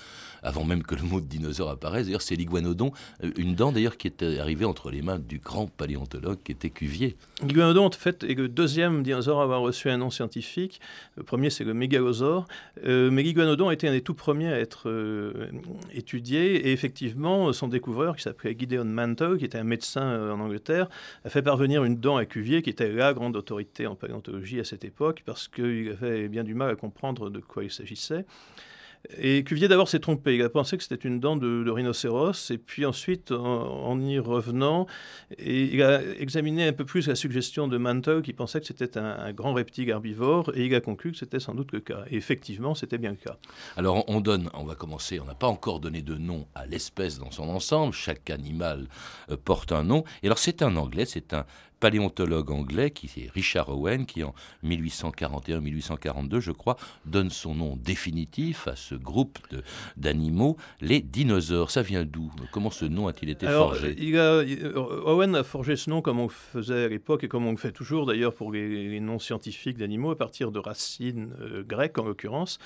avant 0.43 0.65
même 0.65 0.83
que 0.83 0.95
le 0.95 1.03
mot 1.03 1.21
de 1.21 1.27
dinosaure 1.27 1.71
apparaisse. 1.71 2.07
D'ailleurs, 2.07 2.23
c'est 2.23 2.37
l'iguanodon, 2.37 2.93
euh, 3.23 3.31
une 3.37 3.55
dent 3.55 3.73
d'ailleurs 3.73 3.97
qui 3.97 4.07
était 4.07 4.39
arrivée 4.39 4.65
entre 4.65 4.91
les 4.91 5.03
mains 5.03 5.19
du 5.19 5.39
grand 5.39 5.67
paléontologue 5.67 6.39
qui 6.45 6.53
était 6.53 6.71
Cuvier. 6.71 7.17
L'iguanodon, 7.43 7.87
en 7.87 7.91
fait, 7.91 8.25
est 8.25 8.35
le 8.35 8.49
deuxième 8.49 9.03
dinosaure 9.03 9.41
à 9.41 9.45
avoir 9.45 9.61
reçu 9.61 9.91
un 9.91 9.99
nom 9.99 10.11
scientifique. 10.11 10.81
Le 11.17 11.23
premier, 11.23 11.51
c'est 11.51 11.65
le 11.65 11.75
mégalosaure. 11.75 12.47
Euh, 12.87 13.11
mais 13.11 13.23
l'iguanodon 13.23 13.69
a 13.69 13.75
été 13.75 13.89
un 13.89 13.93
des 13.93 14.01
tout 14.01 14.15
premiers 14.15 14.53
à 14.53 14.59
être 14.59 14.91
étudié. 15.93 16.69
Et 16.69 16.73
effectivement, 16.73 17.53
son 17.53 17.69
découvreur, 17.69 18.17
qui 18.17 18.23
s'appelait 18.23 18.57
Gideon 18.59 18.85
Mantle, 18.85 19.39
qui 19.39 19.45
était 19.45 19.59
un 19.59 19.65
médecin 19.65 20.33
en 20.33 20.41
Angleterre, 20.41 20.89
a 21.25 21.29
fait 21.29 21.43
parvenir 21.43 21.85
une 21.85 21.97
dent 21.97 22.17
à 22.17 22.25
Cuvier, 22.25 22.63
qui 22.63 22.71
était 22.71 22.91
la 22.91 23.13
grande 23.13 23.37
autorité 23.37 23.87
en 23.87 23.95
paléontologie 23.95 24.61
à 24.61 24.65
cette 24.65 24.85
époque, 24.85 25.23
parce 25.25 25.49
qu'il 25.49 25.97
avait 26.01 26.29
bien 26.29 26.45
du 26.45 26.54
mal 26.55 26.71
à 26.71 26.77
comprendre 26.77 27.31
de 27.31 27.41
quoi 27.41 27.65
il 27.65 27.71
s'agissait. 27.71 28.25
Et 29.19 29.45
Cuvier 29.45 29.69
d'abord 29.69 29.89
s'est 29.89 29.99
trompé. 29.99 30.37
Il 30.37 30.43
a 30.43 30.49
pensé 30.49 30.77
que 30.77 30.83
c'était 30.83 31.07
une 31.07 31.21
dent 31.21 31.37
de, 31.37 31.71
rhinocéros. 31.71 32.51
Et 32.51 32.59
puis 32.59 32.87
ensuite, 32.87 33.33
en, 33.33 34.01
y 34.01 34.19
revenant, 34.19 34.87
il 35.39 35.83
a 35.83 36.01
examiné 36.19 36.69
un 36.69 36.73
peu 36.73 36.85
plus 36.85 37.07
la 37.09 37.15
suggestion 37.15 37.69
de 37.69 37.77
Mantle 37.77 38.23
qui 38.23 38.33
pensait 38.33 38.61
que 38.61 38.67
c'était 38.67 38.99
un, 38.99 39.33
grand 39.33 39.53
reptile 39.53 39.91
herbivore. 39.91 40.51
Et 40.55 40.67
il 40.67 40.75
a 40.75 40.81
conclu 40.81 41.13
que 41.13 41.19
c'était 41.19 41.41
sans 41.41 41.55
doute 41.55 41.73
le 41.73 41.81
cas. 41.81 42.05
Et 42.11 42.17
effectivement, 42.17 42.75
c'était 42.75 42.99
bien 42.99 43.11
le 43.11 43.17
cas. 43.17 43.37
Alors 43.77 44.09
on 44.09 44.21
donne, 44.21 44.51
on 44.55 44.65
va 44.65 44.75
commencer, 44.75 45.21
on 45.21 45.25
n'a 45.25 45.35
pas 45.35 45.49
encore 45.49 45.81
donné 45.81 46.03
de 46.03 46.15
nom 46.17 46.47
à 46.55 46.67
l'espèce 46.67 47.19
dans 47.19 47.31
son 47.31 47.49
ensemble. 47.49 47.93
Chaque 47.93 48.31
animal 48.31 48.87
euh, 49.31 49.37
porte 49.37 49.73
un 49.73 49.85
nom. 49.85 50.05
Et 50.23 50.27
alors 50.27 50.39
c'est 50.39 50.63
un 50.63 50.77
anglais, 50.77 51.05
c'est 51.05 51.35
un 51.35 51.45
paléontologue 51.85 52.51
anglais, 52.51 52.91
qui 52.91 53.11
est 53.21 53.31
Richard 53.31 53.69
Owen, 53.69 54.07
qui 54.07 54.25
en 54.25 54.35
1841-1842, 54.65 56.41
je 56.41 56.51
crois, 56.51 56.79
donne 57.05 57.29
son 57.29 57.55
nom 57.55 57.77
définitif 57.77 58.69
à 58.69 58.75
ce 58.75 58.95
groupe 58.95 59.39
d'animaux, 59.99 60.57
les 60.81 61.03
dinosaures. 61.03 61.71
Ça 61.71 61.83
vient 61.83 62.07
d'où? 62.07 62.33
Comment 62.53 62.71
ce 62.71 62.87
nom 62.87 63.07
a-t-il 63.07 63.29
été 63.29 63.47
forgé? 63.47 63.95
Owen 65.05 65.37
a 65.37 65.45
forgé 65.45 65.77
ce 65.77 65.91
nom 65.91 66.01
comme 66.01 66.21
on 66.21 66.31
faisait 66.31 66.85
à 66.85 66.89
l'époque 66.89 67.23
et 67.23 67.29
comme 67.29 67.47
on 67.47 67.51
le 67.51 67.59
fait 67.59 67.73
toujours 67.73 68.07
d'ailleurs 68.07 68.35
pour 68.35 68.51
les, 68.51 68.99
noms 69.01 69.19
scientifiques 69.19 69.77
d'animaux 69.77 70.13
à 70.13 70.17
partir 70.17 70.53
de 70.53 70.59
racines 70.59 71.35
euh, 71.43 71.63
grecques 71.63 71.99
en 71.99 72.05
l'occurrence 72.05 72.59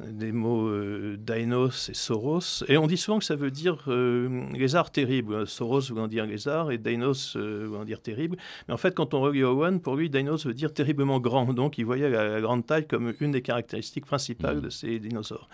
des 0.00 0.30
mots 0.30 0.68
euh, 0.68 1.16
Dainos 1.18 1.88
et 1.88 1.94
Soros. 1.94 2.62
Et 2.68 2.78
on 2.78 2.86
dit 2.86 2.96
souvent 2.96 3.18
que 3.18 3.24
ça 3.24 3.34
veut 3.34 3.50
dire 3.50 3.82
euh, 3.88 4.46
lézard 4.52 4.92
terrible. 4.92 5.46
Soros 5.46 5.80
voulant 5.88 6.06
dire 6.06 6.24
lézard 6.24 6.70
et 6.70 6.78
Dainos 6.78 7.34
euh, 7.36 7.66
voulant 7.68 7.84
dire 7.84 8.00
terrible. 8.00 8.36
Mais 8.68 8.74
en 8.74 8.76
fait, 8.76 8.94
quand 8.94 9.12
on 9.14 9.20
relit 9.20 9.42
Owen, 9.42 9.80
pour 9.80 9.96
lui, 9.96 10.08
Dainos 10.08 10.46
veut 10.46 10.54
dire 10.54 10.72
terriblement 10.72 11.18
grand. 11.18 11.52
Donc 11.52 11.78
il 11.78 11.84
voyait 11.84 12.10
la, 12.10 12.40
grande 12.40 12.64
taille 12.64 12.86
comme 12.86 13.12
une 13.20 13.32
des 13.32 13.42
caractéristiques 13.42 14.06
principales 14.06 14.58
mm. 14.58 14.62
de 14.62 14.70
ces 14.70 14.98
dinosaures. 15.00 15.48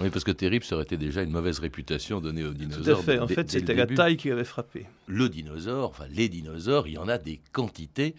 Oui, 0.00 0.08
parce 0.08 0.24
que 0.24 0.30
terrible, 0.30 0.64
ça 0.64 0.76
aurait 0.76 0.84
été 0.84 0.96
déjà 0.96 1.22
une 1.22 1.32
mauvaise 1.32 1.58
réputation 1.58 2.20
donnée 2.20 2.44
aux 2.44 2.54
dinosaures. 2.54 2.84
Tout 2.84 2.90
à 3.02 3.04
fait. 3.04 3.18
En 3.18 3.28
fait, 3.28 3.50
c'était 3.50 3.74
la 3.74 3.86
taille 3.86 4.16
qui 4.16 4.30
avait 4.30 4.44
frappé. 4.44 4.86
Le 5.06 5.28
dinosaure, 5.28 5.90
enfin 5.90 6.06
les 6.10 6.28
dinosaures, 6.28 6.86
il 6.86 6.94
y 6.94 6.98
en 6.98 7.08
a 7.08 7.18
des 7.18 7.40
quantités. 7.52 8.14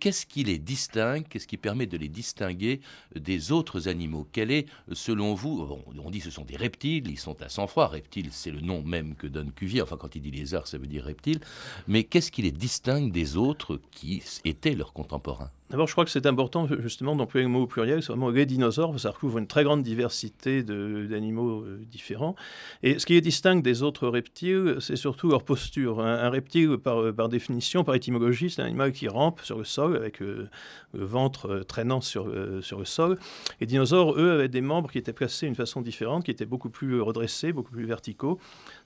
Qu'est-ce 0.00 0.26
qui 0.26 0.42
les 0.42 0.58
distingue? 0.58 1.24
Qu'est-ce 1.28 1.46
qui 1.46 1.58
permet 1.58 1.86
de 1.86 1.96
les 1.96 2.08
distinguer 2.08 2.80
des 3.14 3.52
autres 3.52 3.88
animaux? 3.88 4.26
Quel 4.32 4.50
est, 4.50 4.66
selon 4.92 5.19
selon 5.20 5.34
vous, 5.34 5.84
on 6.02 6.10
dit 6.10 6.20
que 6.20 6.24
ce 6.24 6.30
sont 6.30 6.46
des 6.46 6.56
reptiles, 6.56 7.10
ils 7.10 7.18
sont 7.18 7.42
à 7.42 7.50
sang-froid. 7.50 7.88
Reptile, 7.88 8.28
c'est 8.32 8.50
le 8.50 8.62
nom 8.62 8.82
même 8.82 9.14
que 9.14 9.26
donne 9.26 9.52
Cuvier. 9.52 9.82
Enfin, 9.82 9.98
quand 9.98 10.16
il 10.16 10.22
dit 10.22 10.30
lézard, 10.30 10.66
ça 10.66 10.78
veut 10.78 10.86
dire 10.86 11.04
reptile. 11.04 11.40
Mais 11.86 12.04
qu'est-ce 12.04 12.32
qui 12.32 12.40
les 12.40 12.52
distingue 12.52 13.12
des 13.12 13.36
autres 13.36 13.78
qui 13.90 14.22
étaient 14.46 14.74
leurs 14.74 14.94
contemporains? 14.94 15.50
D'abord, 15.70 15.86
je 15.86 15.92
crois 15.92 16.04
que 16.04 16.10
c'est 16.10 16.26
important 16.26 16.66
justement 16.80 17.14
d'employer 17.14 17.44
le 17.46 17.52
mot 17.52 17.62
au 17.62 17.66
pluriel. 17.68 18.02
C'est 18.02 18.08
vraiment 18.08 18.30
les 18.30 18.44
dinosaures, 18.44 18.98
ça 18.98 19.12
recouvre 19.12 19.38
une 19.38 19.46
très 19.46 19.62
grande 19.62 19.84
diversité 19.84 20.64
d'animaux 20.64 21.60
euh, 21.60 21.80
différents. 21.88 22.34
Et 22.82 22.98
ce 22.98 23.06
qui 23.06 23.12
les 23.12 23.20
distingue 23.20 23.62
des 23.62 23.84
autres 23.84 24.08
reptiles, 24.08 24.78
c'est 24.80 24.96
surtout 24.96 25.28
leur 25.28 25.44
posture. 25.44 26.00
Un, 26.00 26.28
reptile, 26.28 26.76
par, 26.78 27.14
par, 27.14 27.28
définition, 27.28 27.84
par 27.84 27.94
étymologie, 27.94 28.50
c'est 28.50 28.62
un 28.62 28.64
animal 28.64 28.90
qui 28.90 29.06
rampe 29.06 29.40
sur 29.42 29.58
le 29.58 29.64
sol 29.64 29.94
avec 29.94 30.20
euh, 30.22 30.48
le 30.92 31.04
ventre 31.04 31.46
euh, 31.46 31.62
traînant 31.62 32.00
sur, 32.00 32.32
sur 32.62 32.80
le 32.80 32.84
sol. 32.84 33.18
Les 33.60 33.66
dinosaures, 33.66 34.18
eux, 34.18 34.32
avaient 34.32 34.48
des 34.48 34.62
membres 34.62 34.90
qui 34.90 34.98
étaient 34.98 35.12
placés 35.12 35.46
d'une 35.46 35.54
façon 35.54 35.82
différente, 35.82 36.24
qui 36.24 36.32
étaient 36.32 36.46
beaucoup 36.46 36.70
plus 36.70 37.00
redressés, 37.00 37.52
beaucoup 37.52 37.70
plus 37.70 37.84
verticaux, 37.84 38.40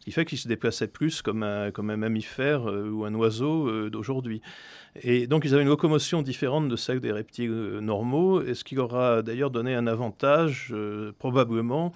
qui 0.05 0.13
fait 0.13 0.25
qu'ils 0.25 0.39
se 0.39 0.49
déplaçaient 0.49 0.89
plus 0.89 1.23
comme 1.23 1.43
un, 1.43 1.71
mammifère 1.97 2.65
ou 2.65 3.05
un 3.05 3.15
oiseau 3.15 3.89
d'aujourd'hui. 3.89 4.43
Et 5.03 5.27
donc, 5.27 5.45
ils 5.45 5.53
avaient 5.53 5.63
une 5.63 5.69
locomotion 5.69 6.23
différente 6.23 6.69
de 6.69 6.77
celle 6.77 7.01
des 7.01 7.11
reptiles 7.11 7.51
euh, 7.51 7.81
normaux, 7.81 8.43
et 8.43 8.55
ce 8.55 8.63
qui 8.63 8.77
leur 8.77 8.95
a 8.95 9.23
d'ailleurs 9.23 9.51
donné 9.51 9.75
un 9.75 9.89
avantage, 9.89 10.69
euh, 10.73 11.13
probablement, 11.19 11.93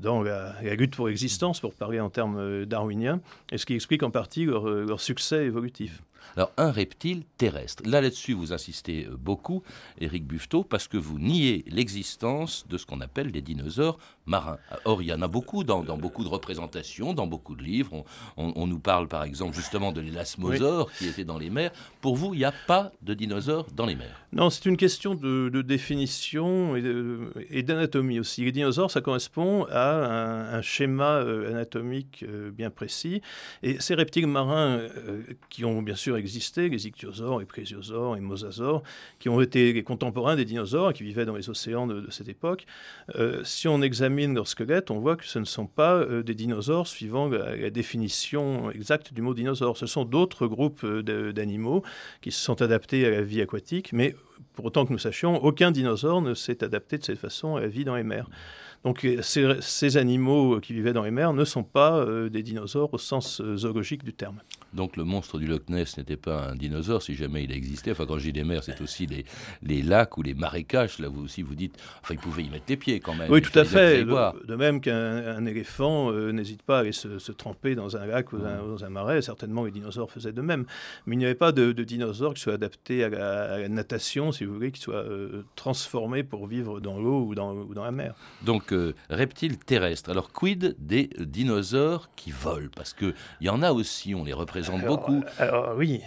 dans 0.00 0.22
la, 0.22 0.54
lutte 0.62 0.96
pour 0.96 1.08
l'existence, 1.08 1.60
pour 1.60 1.74
parler 1.74 2.00
en 2.00 2.10
termes 2.10 2.38
euh, 2.38 2.66
darwiniens, 2.66 3.20
et 3.52 3.58
ce 3.58 3.66
qui 3.66 3.74
explique 3.74 4.02
en 4.02 4.10
partie 4.10 4.44
leur 4.44 5.00
succès 5.00 5.44
évolutif. 5.44 6.02
Alors, 6.36 6.52
un 6.56 6.70
reptile 6.70 7.24
terrestre. 7.38 7.82
Là, 7.86 8.00
là-dessus, 8.00 8.34
vous 8.34 8.52
insistez 8.52 9.06
euh, 9.06 9.16
beaucoup, 9.16 9.62
Éric 10.00 10.26
Buffetot, 10.26 10.64
parce 10.64 10.86
que 10.86 10.96
vous 10.96 11.18
niez 11.18 11.64
l'existence 11.66 12.66
de 12.68 12.78
ce 12.78 12.86
qu'on 12.86 13.00
appelle 13.00 13.32
des 13.32 13.42
dinosaures 13.42 13.98
marins. 14.26 14.58
Or, 14.84 15.02
il 15.02 15.06
y 15.06 15.12
en 15.12 15.22
a 15.22 15.28
beaucoup 15.28 15.64
dans, 15.64 15.82
beaucoup 15.82 16.22
de 16.22 16.28
représentations, 16.28 17.14
dans 17.14 17.26
beaucoup 17.26 17.56
de 17.56 17.62
livres. 17.62 18.04
On, 18.36 18.66
nous 18.66 18.78
parle, 18.78 19.08
par 19.08 19.24
exemple, 19.24 19.56
justement 19.56 19.92
de 19.92 20.00
l'élasmosaure 20.00 20.92
qui 20.92 21.08
était 21.08 21.24
dans 21.24 21.38
les 21.38 21.50
mers. 21.50 21.72
Pour 22.00 22.16
vous, 22.16 22.34
il 22.34 22.38
n'y 22.38 22.44
a 22.44 22.54
pas 22.66 22.92
de 23.02 23.14
dinosaures 23.14 23.66
dans 23.74 23.86
les 23.86 23.96
mers 23.96 24.24
Non, 24.32 24.50
c'est 24.50 24.66
une 24.66 24.76
question 24.76 25.14
de, 25.14 25.62
définition 25.62 26.76
et 26.76 27.62
d'anatomie 27.62 28.20
aussi. 28.20 28.44
Les 28.44 28.52
dinosaures, 28.52 28.90
ça 28.90 29.00
correspond 29.00 29.66
à 29.70 29.89
un, 29.92 30.62
schéma 30.62 31.18
euh, 31.18 31.50
anatomique 31.50 32.24
euh, 32.28 32.50
bien 32.50 32.70
précis. 32.70 33.22
Et 33.62 33.80
ces 33.80 33.94
reptiles 33.94 34.26
marins, 34.26 34.80
qui 35.48 35.64
ont 35.64 35.82
bien 35.82 35.94
sûr 35.94 36.16
existé, 36.16 36.68
les 36.68 36.86
ichthyosaures, 36.86 37.40
les 37.40 37.46
plésiosaures, 37.46 38.14
les 38.14 38.20
mosasaures, 38.20 38.82
qui 39.18 39.28
ont 39.28 39.40
été 39.40 39.72
les 39.72 39.82
contemporains 39.82 40.36
des 40.36 40.44
dinosaures, 40.44 40.92
qui 40.92 41.02
vivaient 41.02 41.24
dans 41.24 41.36
les 41.36 41.50
océans 41.50 41.86
de, 41.86 42.10
cette 42.10 42.28
époque. 42.28 42.66
Euh, 43.16 43.42
si 43.44 43.68
on 43.68 43.82
examine 43.82 44.34
leur 44.34 44.48
squelette, 44.48 44.90
on 44.90 44.98
voit 44.98 45.16
que 45.16 45.26
ce 45.26 45.38
ne 45.38 45.44
sont 45.44 45.66
pas 45.66 45.94
euh, 45.94 46.22
des 46.22 46.34
dinosaures 46.34 46.86
suivant 46.86 47.28
la, 47.28 47.70
définition 47.70 48.70
exacte 48.70 49.12
du 49.12 49.22
mot 49.22 49.34
dinosaure. 49.34 49.76
Ce 49.76 49.86
sont 49.86 50.04
d'autres 50.04 50.46
groupes 50.46 50.84
euh, 50.84 51.32
d'animaux 51.32 51.82
qui 52.20 52.32
se 52.32 52.40
sont 52.40 52.62
adaptés 52.62 53.06
à 53.06 53.10
la 53.10 53.22
vie 53.22 53.40
aquatique, 53.40 53.92
mais 53.92 54.14
pour 54.54 54.66
autant 54.66 54.86
que 54.86 54.92
nous 54.92 54.98
sachions, 54.98 55.42
aucun 55.44 55.70
dinosaure 55.70 56.22
ne 56.22 56.34
s'est 56.34 56.64
adapté 56.64 56.98
de 56.98 57.04
cette 57.04 57.18
façon 57.18 57.56
à 57.56 57.60
la 57.60 57.68
vie 57.68 57.84
dans 57.84 57.96
les 57.96 58.02
mers. 58.02 58.28
Donc 58.84 59.06
ces, 59.22 59.96
animaux 59.96 60.60
qui 60.60 60.72
vivaient 60.72 60.92
dans 60.92 61.02
les 61.02 61.10
mers 61.10 61.32
ne 61.32 61.44
sont 61.44 61.64
pas 61.64 62.04
des 62.30 62.42
dinosaures 62.42 62.92
au 62.94 62.98
sens 62.98 63.42
zoologique 63.56 64.04
du 64.04 64.12
terme. 64.12 64.40
Donc 64.72 64.96
le 64.96 65.04
monstre 65.04 65.38
du 65.38 65.46
Loch 65.46 65.68
Ness 65.68 65.98
n'était 65.98 66.16
pas 66.16 66.50
un 66.50 66.54
dinosaure 66.54 67.02
si 67.02 67.14
jamais 67.14 67.44
il 67.44 67.52
existait. 67.52 67.90
Enfin, 67.90 68.06
quand 68.06 68.18
je 68.18 68.24
dis 68.24 68.32
les 68.32 68.44
mers, 68.44 68.62
c'est 68.62 68.80
aussi 68.80 69.06
les, 69.06 69.24
les, 69.62 69.82
lacs 69.82 70.16
ou 70.16 70.22
les 70.22 70.34
marécages. 70.34 70.98
Là, 70.98 71.08
vous 71.08 71.24
aussi, 71.24 71.42
vous 71.42 71.54
dites, 71.54 71.76
enfin, 72.02 72.14
il 72.14 72.20
pouvait 72.20 72.44
y 72.44 72.50
mettre 72.50 72.66
les 72.68 72.76
pieds 72.76 73.00
quand 73.00 73.14
même. 73.14 73.30
Oui, 73.30 73.42
tout 73.42 73.56
à 73.58 73.64
fait. 73.64 74.04
De, 74.04 74.56
même 74.56 74.80
qu'un 74.80 75.44
éléphant 75.46 76.12
euh, 76.12 76.32
n'hésite 76.32 76.62
pas 76.62 76.78
à 76.78 76.80
aller 76.80 76.92
se, 76.92 77.32
tremper 77.32 77.74
dans 77.74 77.96
un 77.96 78.06
lac 78.06 78.32
ou 78.32 78.38
dans, 78.38 78.84
un, 78.84 78.90
marais. 78.90 79.22
Certainement, 79.22 79.64
les 79.64 79.70
dinosaures 79.70 80.10
faisaient 80.10 80.32
de 80.32 80.42
même. 80.42 80.64
Mais 81.06 81.16
il 81.16 81.18
n'y 81.18 81.24
avait 81.24 81.34
pas 81.34 81.52
de, 81.52 81.72
dinosaures 81.72 82.34
qui 82.34 82.42
soient 82.42 82.54
adaptés 82.54 83.04
à 83.04 83.08
la, 83.08 83.68
natation, 83.68 84.30
si 84.30 84.44
vous 84.44 84.54
voulez, 84.54 84.70
qui 84.70 84.80
soient 84.80 84.96
euh, 84.96 85.42
transformés 85.56 86.22
pour 86.22 86.46
vivre 86.46 86.80
dans 86.80 86.98
l'eau 86.98 87.24
ou 87.24 87.34
dans, 87.34 87.54
ou 87.54 87.74
dans, 87.74 87.84
la 87.84 87.92
mer. 87.92 88.14
Donc, 88.42 88.69
euh, 88.72 88.94
reptiles 89.08 89.58
terrestres. 89.58 90.10
Alors, 90.10 90.32
quid 90.32 90.76
des 90.78 91.10
dinosaures 91.18 92.10
qui 92.16 92.30
volent? 92.30 92.70
Parce 92.74 92.92
qu'il 92.92 93.14
y 93.40 93.48
en 93.48 93.62
a 93.62 93.72
aussi, 93.72 94.14
on 94.14 94.24
les 94.24 94.32
représente 94.32 94.84
beaucoup. 94.84 95.22
Alors 95.38 95.74
oui, 95.76 96.00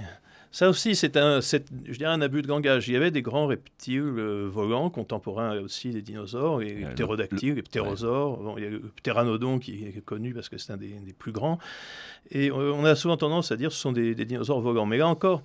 ça 0.53 0.69
aussi, 0.69 0.95
c'est 0.95 1.17
un, 1.17 1.41
je 1.41 1.97
dirais 1.97 2.11
un 2.11 2.21
abus 2.21 2.43
de 2.43 2.47
langage. 2.47 2.87
Il 2.87 2.93
y 2.93 2.95
avait 2.95 3.09
des 3.09 3.23
grands 3.23 3.47
reptiles 3.47 4.03
euh, 4.03 4.47
volants, 4.47 4.91
contemporains 4.91 5.59
aussi 5.59 5.89
des 5.89 6.03
dinosaures, 6.03 6.59
les 6.59 6.85
ptérodactyles, 6.93 7.55
les 7.55 7.63
ptérosaures. 7.63 8.53
il 8.57 8.63
y 8.63 8.67
a 8.67 8.69
le 8.69 8.81
ptéranodon 8.97 9.57
qui 9.57 9.83
est 9.83 10.05
connu 10.05 10.31
parce 10.31 10.49
que 10.49 10.59
c'est 10.59 10.71
un 10.71 10.77
des, 10.77 11.15
plus 11.17 11.31
grands. 11.31 11.57
Et 12.29 12.51
euh, 12.51 12.71
on 12.71 12.85
a 12.85 12.93
souvent 12.93 13.17
tendance 13.17 13.51
à 13.51 13.57
dire 13.57 13.69
que 13.69 13.73
ce 13.75 13.81
sont 13.81 13.93
des, 13.93 14.13
dinosaures 14.13 14.61
volants. 14.61 14.85
Mais 14.85 14.99
là 14.99 15.07
encore, 15.07 15.41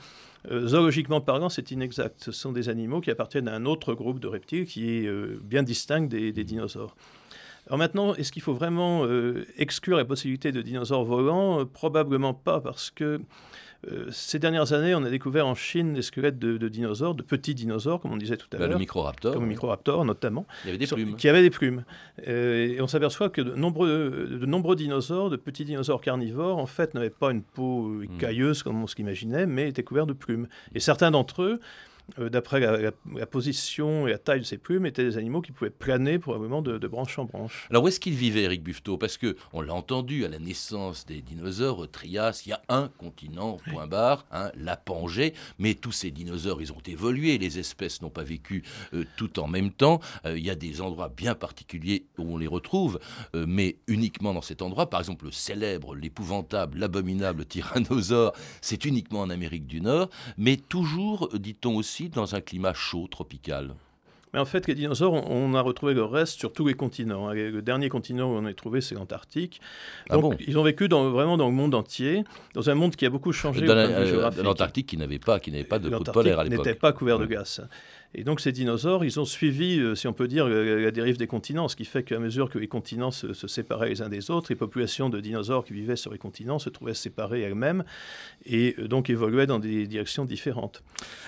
euh, 0.51 0.67
zoologiquement 0.67 1.23
parlant, 1.23 1.49
c'est 1.49 1.71
inexact. 1.71 2.25
Ce 2.25 2.33
sont 2.33 2.53
des 2.53 2.69
animaux 2.69 3.01
qui 3.01 3.11
appartiennent 3.11 3.49
à 3.49 3.55
un 3.55 3.65
autre 3.65 3.95
groupe 3.95 4.21
de 4.21 4.29
reptiles 4.29 4.67
qui 4.67 4.91
est 4.91 5.11
bien 5.43 5.63
distinct 5.63 6.03
des, 6.03 6.33
dinosaures. 6.33 6.95
Alors 7.67 7.79
maintenant, 7.79 8.15
est-ce 8.15 8.31
qu'il 8.31 8.43
faut 8.43 8.55
vraiment 8.55 9.07
exclure 9.57 9.97
la 9.97 10.05
possibilité 10.05 10.53
de 10.53 10.61
dinosaures 10.61 11.05
volants? 11.05 11.65
Probablement 11.65 12.35
pas, 12.35 12.61
parce 12.61 12.91
que 12.91 13.23
euh, 13.87 14.07
ces 14.11 14.41
dernières 14.41 14.73
années, 14.73 14.95
on 14.95 15.05
a 15.05 15.11
découvert 15.11 15.47
en 15.47 15.55
Chine 15.55 15.95
des 15.95 16.03
squelettes 16.03 16.39
de, 16.39 16.69
dinosaures, 16.69 17.15
de 17.15 17.23
petits 17.23 17.55
dinosaures, 17.55 18.01
comme 18.01 18.13
on 18.13 18.17
disait 18.17 18.37
tout 18.37 18.49
à 18.53 18.57
bah, 18.57 18.67
l'heure. 18.67 18.73
le 18.73 18.79
microraptor. 18.81 19.33
Comme 19.33 19.43
le 19.43 19.49
microraptor, 19.49 20.05
notamment. 20.05 20.47
Il 20.65 20.67
y 20.67 20.71
avait 20.71 20.79
des 20.79 20.87
plumes. 20.87 21.17
Qui 21.17 21.29
avaient 21.29 21.43
des 21.43 21.51
plumes. 21.51 21.85
Euh, 22.27 22.75
et 22.75 22.81
on 22.81 22.89
s'aperçoit 22.89 23.29
que 23.29 23.41
de 23.41 23.55
nombreux, 23.55 24.29
de 24.31 24.47
nombreux 24.47 24.75
dinosaures, 24.75 25.31
de 25.31 25.37
petits 25.37 25.65
dinosaures 25.65 26.01
carnivores, 26.01 26.59
en 26.59 26.67
fait, 26.67 26.95
n'avaient 26.95 27.09
pas 27.09 27.31
une 27.31 27.43
peau 27.43 27.89
hmm. 27.89 28.19
cailleuse 28.19 28.65
comme 28.65 28.83
on 28.83 28.89
s'imaginait, 28.89 29.47
mais 29.47 29.69
étaient 29.69 29.85
couverts 29.85 30.07
de 30.07 30.13
plumes. 30.13 30.49
Et 30.75 30.81
certains 30.81 31.13
d'entre 31.13 31.43
eux 31.43 31.61
euh, 32.19 32.31
d'après 32.31 32.61
la, 32.61 33.27
position 33.27 34.07
et 34.07 34.11
la 34.11 34.19
taille 34.19 34.41
de 34.41 34.45
ces 34.45 34.57
plumes, 34.57 34.87
étaient 34.87 35.05
des 35.05 35.19
animaux 35.19 35.43
qui 35.43 35.53
pouvaient 35.53 35.71
planer 35.71 36.19
probablement 36.19 36.63
de, 36.63 36.79
de 36.79 36.89
branche 36.89 37.19
en 37.19 37.25
branche. 37.25 37.67
Alors 37.71 37.85
où 37.85 37.89
est-ce 37.89 38.01
qu'ils 38.01 38.15
vivaient, 38.15 38.43
Eric 38.43 38.63
Buffetot? 38.63 38.97
Parce 38.97 39.19
que 39.19 39.37
on 39.53 39.61
l'a 39.61 39.75
entendu 39.75 40.25
à 40.25 40.29
la 40.29 40.39
naissance 40.39 41.05
des 41.05 41.21
dinosaures, 41.21 41.79
au 41.79 41.87
Trias, 41.87 42.43
il 42.47 42.51
y 42.51 42.53
a 42.53 42.63
un 42.69 42.89
continent, 42.89 43.59
point 43.71 43.87
barre, 43.87 44.25
hein, 44.33 44.51
la 44.55 44.77
Pangée, 44.77 45.35
mais 45.59 45.75
tous 45.75 45.93
ces 45.93 46.11
dinosaures, 46.11 46.63
ils 46.63 46.73
ont 46.73 46.83
évolué, 46.87 47.37
les 47.37 47.59
espèces 47.59 48.01
n'ont 48.01 48.11
pas 48.11 48.23
vécu 48.25 48.63
euh, 48.95 49.05
tout 49.17 49.39
en 49.39 49.47
même 49.47 49.71
temps. 49.71 50.01
Euh, 50.25 50.39
il 50.39 50.45
y 50.45 50.51
a 50.51 50.55
des 50.55 50.81
endroits 50.81 51.13
bien 51.15 51.35
particuliers 51.35 52.07
où 52.17 52.35
on 52.35 52.39
les 52.39 52.47
retrouve, 52.47 52.99
mais 53.35 53.77
uniquement 53.87 54.33
dans 54.33 54.43
cet 54.43 54.63
endroit. 54.63 54.89
Par 54.89 55.01
exemple, 55.01 55.27
le 55.27 55.33
célèbre, 55.33 55.95
l'épouvantable, 55.95 56.79
l'abominable 56.79 57.45
tyrannosaure, 57.45 58.33
c'est 58.61 58.85
uniquement 58.85 59.21
en 59.21 59.31
Amérique 59.31 59.67
du 59.67 59.81
Nord, 59.81 60.09
mais 60.37 60.57
toujours, 60.57 61.29
dit-on 61.35 61.77
aussi, 61.77 61.98
dans 62.07 62.35
un 62.35 62.41
climat 62.41 62.75
chaud, 62.75 63.09
tropical. 63.11 63.75
Mais 64.33 64.41
en 64.41 64.45
fait, 64.45 64.67
les 64.67 64.75
dinosaures, 64.75 65.15
on 65.15 65.55
a 65.55 65.61
retrouvé 65.61 65.95
le 65.95 66.05
reste 66.05 66.39
sur 66.39 66.53
tous 66.53 66.67
les 66.67 66.75
continents. 66.75 67.33
Le 67.33 67.63
dernier 67.63 67.89
continent 67.89 68.31
où 68.31 68.37
on 68.37 68.45
a 68.45 68.53
trouvé, 68.53 68.81
c'est 68.81 68.95
l'Antarctique. 68.95 69.61
Ah 70.11 70.19
Donc, 70.19 70.37
ils 70.47 70.59
ont 70.59 70.63
vécu 70.63 70.89
dans, 70.89 71.11
vraiment 71.11 71.37
dans 71.37 71.47
le 71.47 71.55
monde 71.55 71.75
entier, 71.75 72.25
dans 72.55 72.69
un 72.69 72.75
monde 72.75 72.95
qui 72.95 73.07
a 73.07 73.11
beaucoup 73.11 73.33
changé. 73.33 73.65
Euh, 73.67 74.31
l'Antarctique, 74.43 74.87
qui 74.87 74.97
n'avait 74.97 75.19
pas, 75.19 75.41
qui 75.41 75.51
n'avait 75.51 75.65
pas 75.65 75.79
de 75.79 75.89
côte 75.89 76.13
polaire 76.13 76.41
à 76.41 76.45
l'époque. 76.45 76.67
n'était 76.67 76.79
pas 76.79 76.93
couvert 76.93 77.19
de 77.19 77.27
glace. 77.27 77.63
Et 78.15 78.25
donc 78.25 78.41
ces 78.41 78.53
dinosaures, 78.53 79.05
ils 79.05 79.21
ont 79.21 79.25
suivi, 79.25 79.79
euh, 79.79 79.95
si 79.95 80.09
on 80.09 80.13
peut 80.13 80.29
dire, 80.29 80.49
la, 80.49 80.91
dérive 80.91 81.19
des 81.19 81.27
continents, 81.27 81.69
ce 81.69 81.77
qui 81.77 81.85
fait 81.85 82.03
qu'à 82.03 82.19
mesure 82.19 82.49
que 82.49 82.59
les 82.59 82.69
continents 82.69 83.11
se, 83.11 83.33
séparaient 83.47 83.91
les 83.91 84.03
uns 84.03 84.09
des 84.09 84.31
autres, 84.31 84.47
les 84.51 84.57
populations 84.57 85.11
de 85.11 85.21
dinosaures 85.21 85.65
qui 85.65 85.75
vivaient 85.75 85.97
sur 85.97 86.13
les 86.13 86.19
continents 86.19 86.59
se 86.59 86.71
trouvaient 86.71 86.95
séparées 86.95 87.43
elles-mêmes 87.43 87.85
et 88.47 88.75
euh, 88.79 88.89
donc 88.89 89.11
évoluaient 89.11 89.47
dans 89.47 89.59
des 89.59 89.87
directions 89.87 90.25
différentes. 90.25 90.83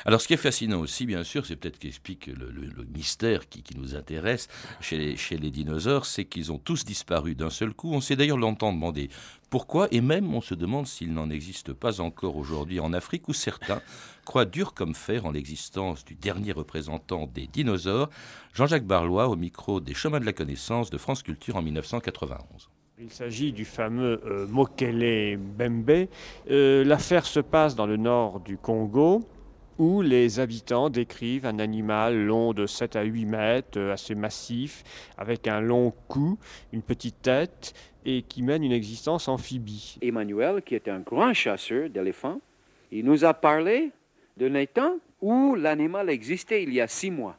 Alors 0.06 0.20
ce 0.20 0.26
qui 0.26 0.34
est 0.34 0.38
fascinant 0.38 0.80
aussi, 0.80 1.04
bien 1.04 1.22
sûr, 1.22 1.44
c'est 1.44 1.56
peut-être 1.56 1.78
qu'explique 1.78 2.26
le, 2.28 2.50
le, 2.50 2.84
mystère 2.94 3.48
qui, 3.48 3.62
nous 3.76 3.94
intéresse 3.94 4.48
chez 4.80 4.98
les, 4.98 5.16
chez 5.16 5.36
les 5.36 5.50
dinosaures, 5.50 6.06
c'est 6.06 6.24
qu'ils 6.24 6.50
ont 6.50 6.58
tous 6.58 6.84
disparu 6.84 7.34
d'un 7.34 7.50
seul 7.50 7.72
coup. 7.72 7.92
On 7.92 8.00
s'est 8.00 8.16
d'ailleurs 8.16 8.38
longtemps 8.38 8.72
demandé 8.72 9.10
pourquoi 9.50 9.88
Et 9.90 10.00
même 10.00 10.32
on 10.32 10.40
se 10.40 10.54
demande 10.54 10.86
s'il 10.86 11.12
n'en 11.12 11.28
existe 11.28 11.72
pas 11.72 12.00
encore 12.00 12.36
aujourd'hui 12.36 12.78
en 12.78 12.92
Afrique 12.92 13.28
où 13.28 13.32
certains 13.32 13.82
croient 14.24 14.44
dur 14.44 14.74
comme 14.74 14.94
fer 14.94 15.26
en 15.26 15.32
l'existence 15.32 16.04
du 16.04 16.14
dernier 16.14 16.52
représentant 16.52 17.26
des 17.26 17.48
dinosaures, 17.48 18.10
Jean-Jacques 18.54 18.86
Barlois 18.86 19.28
au 19.28 19.34
micro 19.34 19.80
des 19.80 19.92
Chemins 19.92 20.20
de 20.20 20.24
la 20.24 20.32
Connaissance 20.32 20.90
de 20.90 20.98
France 20.98 21.24
Culture 21.24 21.56
en 21.56 21.62
1991. 21.62 22.70
Il 23.00 23.10
s'agit 23.10 23.52
du 23.52 23.64
fameux 23.64 24.20
euh, 24.26 24.46
Mokele 24.46 25.36
Bembe. 25.38 26.06
Euh, 26.50 26.84
l'affaire 26.84 27.26
se 27.26 27.40
passe 27.40 27.74
dans 27.74 27.86
le 27.86 27.96
nord 27.96 28.40
du 28.40 28.56
Congo 28.56 29.24
où 29.80 30.02
les 30.02 30.40
habitants 30.40 30.90
décrivent 30.90 31.46
un 31.46 31.58
animal 31.58 32.14
long 32.26 32.52
de 32.52 32.66
7 32.66 32.96
à 32.96 33.02
8 33.02 33.24
mètres, 33.24 33.78
euh, 33.78 33.94
assez 33.94 34.14
massif, 34.14 34.84
avec 35.16 35.48
un 35.48 35.62
long 35.62 35.94
cou, 36.06 36.38
une 36.74 36.82
petite 36.82 37.22
tête, 37.22 37.72
et 38.04 38.20
qui 38.20 38.42
mène 38.42 38.62
une 38.62 38.72
existence 38.72 39.26
amphibie. 39.26 39.96
Emmanuel, 40.02 40.60
qui 40.60 40.74
est 40.74 40.86
un 40.88 40.98
grand 40.98 41.32
chasseur 41.32 41.88
d'éléphants, 41.88 42.42
il 42.92 43.06
nous 43.06 43.24
a 43.24 43.32
parlé 43.32 43.90
d'un 44.36 44.52
étang 44.56 44.96
où 45.22 45.54
l'animal 45.54 46.10
existait 46.10 46.62
il 46.62 46.74
y 46.74 46.80
a 46.82 46.86
six 46.86 47.10
mois. 47.10 47.38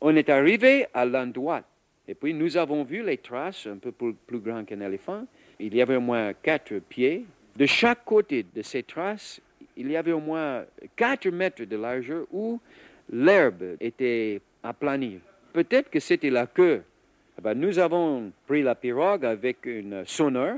On 0.00 0.16
est 0.16 0.30
arrivé 0.30 0.86
à 0.94 1.04
l'endroit, 1.04 1.60
et 2.08 2.14
puis 2.14 2.32
nous 2.32 2.56
avons 2.56 2.84
vu 2.84 3.04
les 3.04 3.18
traces 3.18 3.66
un 3.66 3.76
peu 3.76 3.92
plus, 3.92 4.14
plus 4.14 4.40
grandes 4.40 4.64
qu'un 4.64 4.80
éléphant. 4.80 5.26
Il 5.60 5.74
y 5.74 5.82
avait 5.82 5.96
au 5.96 6.00
moins 6.00 6.32
quatre 6.32 6.78
pieds. 6.78 7.26
De 7.54 7.66
chaque 7.66 8.06
côté 8.06 8.46
de 8.54 8.62
ces 8.62 8.82
traces, 8.82 9.42
il 9.76 9.90
y 9.90 9.96
avait 9.96 10.12
au 10.12 10.20
moins 10.20 10.64
4 10.96 11.28
mètres 11.30 11.64
de 11.64 11.76
largeur 11.76 12.26
où 12.32 12.60
l'herbe 13.10 13.76
était 13.80 14.40
aplanie. 14.62 15.20
Peut-être 15.52 15.90
que 15.90 16.00
c'était 16.00 16.30
la 16.30 16.46
queue. 16.46 16.82
Eh 17.38 17.42
ben, 17.42 17.54
nous 17.54 17.78
avons 17.78 18.32
pris 18.46 18.62
la 18.62 18.74
pirogue 18.74 19.24
avec 19.24 19.64
une 19.66 20.04
sonneur. 20.04 20.56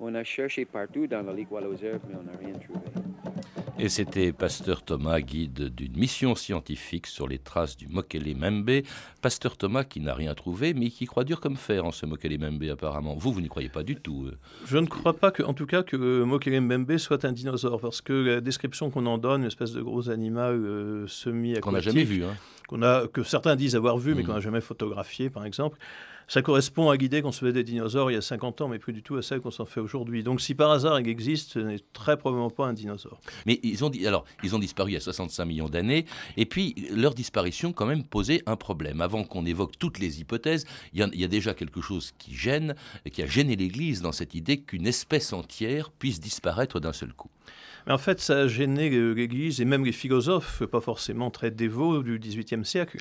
On 0.00 0.14
a 0.14 0.24
cherché 0.24 0.64
partout 0.64 1.06
dans 1.06 1.22
la 1.22 1.32
ligue 1.32 1.52
herbes, 1.52 2.02
mais 2.08 2.16
on 2.18 2.22
n'a 2.22 2.38
rien 2.38 2.54
trouvé. 2.54 3.31
Et 3.78 3.88
c'était 3.88 4.32
Pasteur 4.32 4.82
Thomas, 4.82 5.20
guide 5.20 5.74
d'une 5.74 5.96
mission 5.96 6.34
scientifique 6.34 7.06
sur 7.06 7.26
les 7.26 7.38
traces 7.38 7.76
du 7.76 7.88
Mokele 7.88 8.36
Membe. 8.36 8.82
Pasteur 9.22 9.56
Thomas 9.56 9.82
qui 9.82 9.98
n'a 10.00 10.14
rien 10.14 10.34
trouvé, 10.34 10.74
mais 10.74 10.90
qui 10.90 11.06
croit 11.06 11.24
dur 11.24 11.40
comme 11.40 11.56
fer 11.56 11.84
en 11.84 11.90
ce 11.90 12.04
Mokele 12.06 12.38
Membe 12.38 12.62
apparemment. 12.70 13.14
Vous, 13.16 13.32
vous 13.32 13.40
n'y 13.40 13.48
croyez 13.48 13.70
pas 13.70 13.82
du 13.82 13.96
tout. 13.96 14.26
euh. 14.26 14.36
Je 14.66 14.76
ne 14.78 14.86
crois 14.86 15.14
pas, 15.14 15.30
que, 15.30 15.42
en 15.42 15.54
tout 15.54 15.66
cas, 15.66 15.82
que 15.82 15.96
euh, 15.96 16.24
Mokele 16.24 16.60
Mbembe 16.60 16.96
soit 16.98 17.24
un 17.24 17.32
dinosaure, 17.32 17.80
parce 17.80 18.02
que 18.02 18.12
la 18.12 18.40
description 18.40 18.90
qu'on 18.90 19.06
en 19.06 19.18
donne, 19.18 19.40
une 19.40 19.46
espèce 19.48 19.72
de 19.72 19.80
gros 19.82 20.10
animal 20.10 20.54
euh, 20.54 21.06
semi 21.08 21.54
Qu'on 21.60 21.72
n'a 21.72 21.80
jamais 21.80 22.04
vu. 22.04 22.24
Hein. 22.24 22.36
qu'on 22.68 22.82
a, 22.82 23.08
que 23.08 23.22
certains 23.24 23.56
disent 23.56 23.74
avoir 23.74 23.96
vu, 23.98 24.14
mais 24.14 24.22
Mm. 24.22 24.26
qu'on 24.26 24.34
n'a 24.34 24.40
jamais 24.40 24.60
photographié, 24.60 25.30
par 25.30 25.44
exemple, 25.46 25.78
ça 26.28 26.42
correspond 26.42 26.90
à 26.90 26.96
l'idée 26.96 27.22
qu'on 27.22 27.32
se 27.32 27.40
faisait 27.40 27.52
des 27.52 27.64
dinosaures 27.64 28.10
il 28.10 28.14
y 28.14 28.16
a 28.16 28.22
50 28.22 28.60
ans, 28.62 28.68
mais 28.68 28.78
plus 28.78 28.92
du 28.92 29.02
tout 29.02 29.16
à 29.16 29.22
celle 29.22 29.40
qu'on 29.40 29.50
s'en 29.50 29.66
fait 29.66 29.80
aujourd'hui. 29.80 30.22
Donc 30.22 30.40
si 30.40 30.54
par 30.54 30.70
hasard 30.70 31.00
il 31.00 31.08
existe, 31.08 31.52
ce 31.52 31.58
n'est 31.58 31.80
très 31.92 32.16
probablement 32.16 32.50
pas 32.50 32.66
un 32.66 32.72
dinosaure. 32.72 33.20
Mais 33.46 33.60
ils 33.62 33.84
ont, 33.84 33.90
alors, 34.06 34.24
ils 34.42 34.54
ont 34.54 34.58
disparu 34.58 34.90
il 34.90 34.94
y 34.94 34.96
a 34.96 35.00
65 35.00 35.44
millions 35.44 35.68
d'années, 35.68 36.06
et 36.36 36.46
puis 36.46 36.74
leur 36.90 37.14
disparition 37.14 37.72
quand 37.72 37.86
même 37.86 38.04
posait 38.04 38.42
un 38.46 38.56
problème. 38.56 39.00
Avant 39.00 39.24
qu'on 39.24 39.44
évoque 39.46 39.78
toutes 39.78 39.98
les 39.98 40.20
hypothèses, 40.20 40.64
il 40.92 41.00
y, 41.00 41.04
en- 41.04 41.10
il 41.12 41.20
y 41.20 41.24
a 41.24 41.28
déjà 41.28 41.54
quelque 41.54 41.80
chose 41.80 42.12
qui 42.18 42.34
gêne, 42.34 42.74
qui 43.12 43.22
a 43.22 43.26
gêné 43.26 43.56
l'Église 43.56 44.02
dans 44.02 44.12
cette 44.12 44.34
idée 44.34 44.60
qu'une 44.60 44.86
espèce 44.86 45.32
entière 45.32 45.90
puisse 45.90 46.20
disparaître 46.20 46.80
d'un 46.80 46.92
seul 46.92 47.12
coup. 47.12 47.30
Mais 47.86 47.92
en 47.92 47.98
fait, 47.98 48.20
ça 48.20 48.42
a 48.42 48.46
gêné 48.46 48.90
l'Église 49.14 49.60
et 49.60 49.64
même 49.64 49.84
les 49.84 49.90
philosophes, 49.92 50.62
pas 50.66 50.80
forcément 50.80 51.30
très 51.32 51.50
dévots 51.50 52.02
du 52.04 52.18
XVIIIe 52.20 52.64
siècle, 52.64 52.98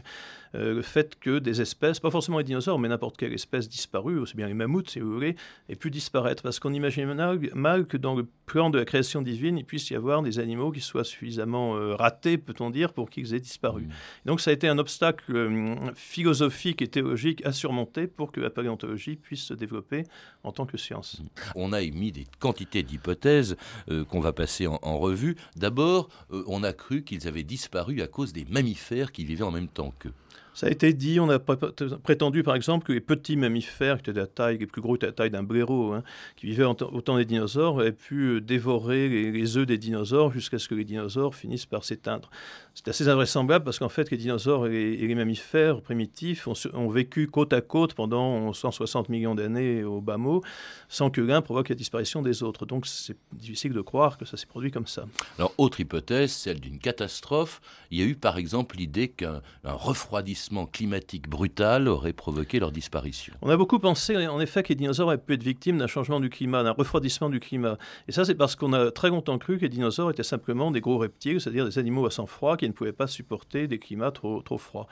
euh, 0.56 0.74
le 0.74 0.82
fait 0.82 1.18
que 1.20 1.40
des 1.40 1.62
espèces, 1.62 2.00
pas 2.00 2.12
forcément 2.12 2.38
les 2.38 2.44
dinosaures, 2.44 2.80
mais 2.80 2.88
n'importe 2.88 3.18
quelle 3.18 3.34
espèce 3.34 3.70
disparue, 3.70 4.20
aussi 4.20 4.36
bien 4.36 4.48
les 4.48 4.54
mammouths 4.54 4.90
si 4.90 5.00
vous 5.00 5.14
voulez, 5.14 5.36
aient 5.70 5.76
pu 5.76 5.92
disparaître. 5.92 6.44
Parce 6.44 6.60
qu'on 6.60 6.74
imagine 6.74 7.14
mal, 7.54 7.88
que 7.88 7.98
dans 7.98 8.16
le 8.16 8.28
plan 8.46 8.70
de 8.70 8.78
la 8.78 8.86
création 8.86 9.22
divine, 9.22 9.58
il 9.58 9.66
puisse 9.66 9.90
y 9.90 9.96
avoir 9.96 10.22
des 10.22 10.40
animaux 10.40 10.72
qui 10.72 10.82
soient 10.82 11.04
suffisamment 11.04 11.76
euh, 11.78 11.96
ratés, 11.96 12.38
peut-on 12.38 12.70
dire, 12.70 12.94
pour 12.94 13.10
qu'ils 13.10 13.34
aient 13.34 13.40
disparu. 13.40 13.88
Donc 14.26 14.42
ça 14.42 14.52
a 14.52 14.54
été 14.54 14.68
un 14.68 14.78
obstacle 14.78 15.36
euh, 15.36 15.76
philosophique 15.96 16.82
et 16.82 16.88
théologique 16.88 17.46
à 17.46 17.52
surmonter 17.52 18.08
pour 18.08 18.32
que 18.32 18.42
la 18.42 18.50
paléontologie 18.50 19.16
puisse 19.16 19.44
se 19.44 19.54
développer 19.54 20.04
en 20.44 20.52
tant 20.52 20.66
que 20.66 20.78
science. 20.78 21.22
On 21.56 21.74
a 21.74 21.82
émis 21.82 22.12
des 22.12 22.26
quantités 22.40 22.84
d'hypothèses 22.84 23.56
euh, 23.90 24.04
qu'on 24.06 24.20
va 24.20 24.34
passer 24.34 24.68
en, 24.68 24.80
en 24.82 24.98
revue. 24.98 25.36
D'abord, 25.56 26.10
on 26.30 26.64
a 26.64 26.74
cru 26.74 27.04
qu'ils 27.04 27.28
avaient 27.28 27.44
disparu 27.44 28.02
à 28.02 28.08
cause 28.08 28.34
des 28.34 28.46
mammifères 28.46 29.12
qui 29.12 29.24
vivaient 29.26 29.44
en 29.44 29.52
même 29.52 29.68
temps 29.68 29.94
qu'eux. 30.00 30.14
Ça 30.54 30.68
a 30.68 30.70
été 30.70 30.94
dit, 30.94 31.20
on 31.20 31.30
a 31.30 31.40
pré- 31.40 31.56
prétendu 32.04 32.44
par 32.44 32.56
exemple 32.56 32.86
que 32.86 32.92
les 32.92 33.00
petits 33.00 33.38
mammifères, 33.38 33.98
qui 33.98 34.02
étaient 34.02 34.14
de 34.14 34.20
la 34.20 34.28
taille, 34.28 34.58
les 34.58 34.68
plus 34.68 34.82
gros 34.82 34.96
étaient 34.96 35.06
de 35.06 35.12
la 35.12 35.16
taille 35.16 35.32
d'un 35.32 35.44
blaireau, 35.44 35.94
hein, 35.94 36.04
qui 36.36 36.48
vivaient 36.48 36.66
au 36.66 36.74
temps 36.74 37.18
des 37.18 37.26
dinosaures, 37.26 37.80
avaient 37.80 37.92
pu 37.92 38.36
euh, 38.36 38.42
dévorer 38.42 39.08
les, 39.08 39.32
les 39.32 39.58
œufs 39.58 39.66
des 39.66 39.78
dinosaures 39.78 40.32
jusqu'à 40.32 40.60
ce 40.60 40.68
que 40.68 40.76
les 40.76 40.84
dinosaures 40.84 41.36
finissent 41.36 41.66
par 41.66 41.84
s'éteindre. 41.84 42.30
C'est 42.74 42.88
assez 42.88 43.08
invraisemblable 43.10 43.66
parce 43.66 43.80
qu'en 43.80 43.90
fait, 43.90 44.12
les 44.12 44.18
dinosaures 44.18 44.66
et 44.68 44.96
les, 44.96 45.16
mammifères 45.16 45.82
primitifs 45.82 46.48
ont, 46.48 46.90
vécu 46.90 47.28
côte 47.28 47.52
à 47.52 47.60
côte 47.60 47.94
pendant 47.94 48.54
160 48.54 49.10
millions 49.10 49.36
d'années 49.36 49.84
au 49.84 50.00
bas 50.00 50.18
mot, 50.18 50.42
sans 50.88 51.10
que 51.10 51.20
l'un 51.20 51.42
provoque 51.42 51.68
la 51.68 51.76
disparition 51.76 52.22
des 52.22 52.44
autres. 52.44 52.66
Donc 52.66 52.88
c'est 52.88 53.18
difficile 53.34 53.74
de 53.74 53.82
croire 53.82 54.18
que 54.18 54.24
ça 54.24 54.38
s'est 54.38 54.46
produit 54.46 54.72
comme 54.72 54.88
ça. 54.88 55.06
Alors, 55.38 55.54
autre 55.58 55.82
hypothèse, 55.82 56.32
celle 56.32 56.62
d'une 56.62 56.80
catastrophe. 56.80 57.60
Il 57.92 58.00
y 58.00 58.04
a 58.04 58.06
eu 58.06 58.16
par 58.16 58.38
exemple 58.38 58.78
l'idée 58.78 59.10
qu'un 59.10 59.42
un 59.66 59.74
refroidissement 59.74 60.66
climatique 60.66 61.30
brutal 61.30 61.90
aurait 61.90 62.14
provoqué 62.14 62.60
leur 62.60 62.72
disparition. 62.72 63.34
On 63.42 63.50
a 63.50 63.58
beaucoup 63.58 63.80
pensé, 63.80 64.16
en 64.28 64.40
effet, 64.40 64.64
que 64.64 64.70
les 64.70 64.76
dinosaures 64.76 65.08
auraient 65.08 65.18
pu 65.18 65.34
être 65.34 65.44
victimes 65.44 65.78
d'un 65.78 65.88
changement 65.88 66.22
du 66.22 66.30
climat, 66.30 66.64
d'un 66.64 66.72
refroidissement 66.72 67.30
du 67.30 67.40
climat. 67.40 67.78
Et 68.08 68.14
ça, 68.14 68.24
c'est 68.24 68.36
parce 68.36 68.56
qu'on 68.56 68.72
a 68.72 68.92
très 68.92 69.10
longtemps 69.10 69.38
cru 69.38 69.58
que 69.58 69.64
les 69.64 69.70
dinosaures 69.70 70.10
étaient 70.10 70.24
simplement 70.24 70.72
des 70.72 70.80
gros 70.80 70.98
reptiles, 70.98 71.42
c'est-à-dire 71.42 71.66
des 71.66 71.78
animaux 71.78 72.06
à 72.06 72.12
sang 72.12 72.26
froid 72.26 72.58
qui 72.62 72.68
ne 72.68 72.74
pouvaient 72.74 72.94
pas 72.94 73.08
supporter 73.08 73.68
des 73.68 73.80
climats 73.80 74.12
trop, 74.12 74.42
trop 74.42 74.58
froids. 74.58 74.88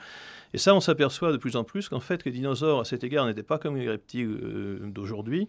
Et 0.52 0.58
ça, 0.58 0.74
on 0.74 0.80
s'aperçoit 0.80 1.30
de 1.32 1.36
plus 1.36 1.54
en 1.56 1.64
plus 1.64 1.88
qu'en 1.88 2.00
fait, 2.00 2.24
les 2.24 2.32
dinosaures, 2.32 2.80
à 2.80 2.84
cet 2.84 3.04
égard, 3.04 3.26
n'étaient 3.26 3.42
pas 3.44 3.58
comme 3.58 3.76
les 3.76 3.88
reptiles 3.88 4.38
euh, 4.42 4.78
d'aujourd'hui. 4.82 5.48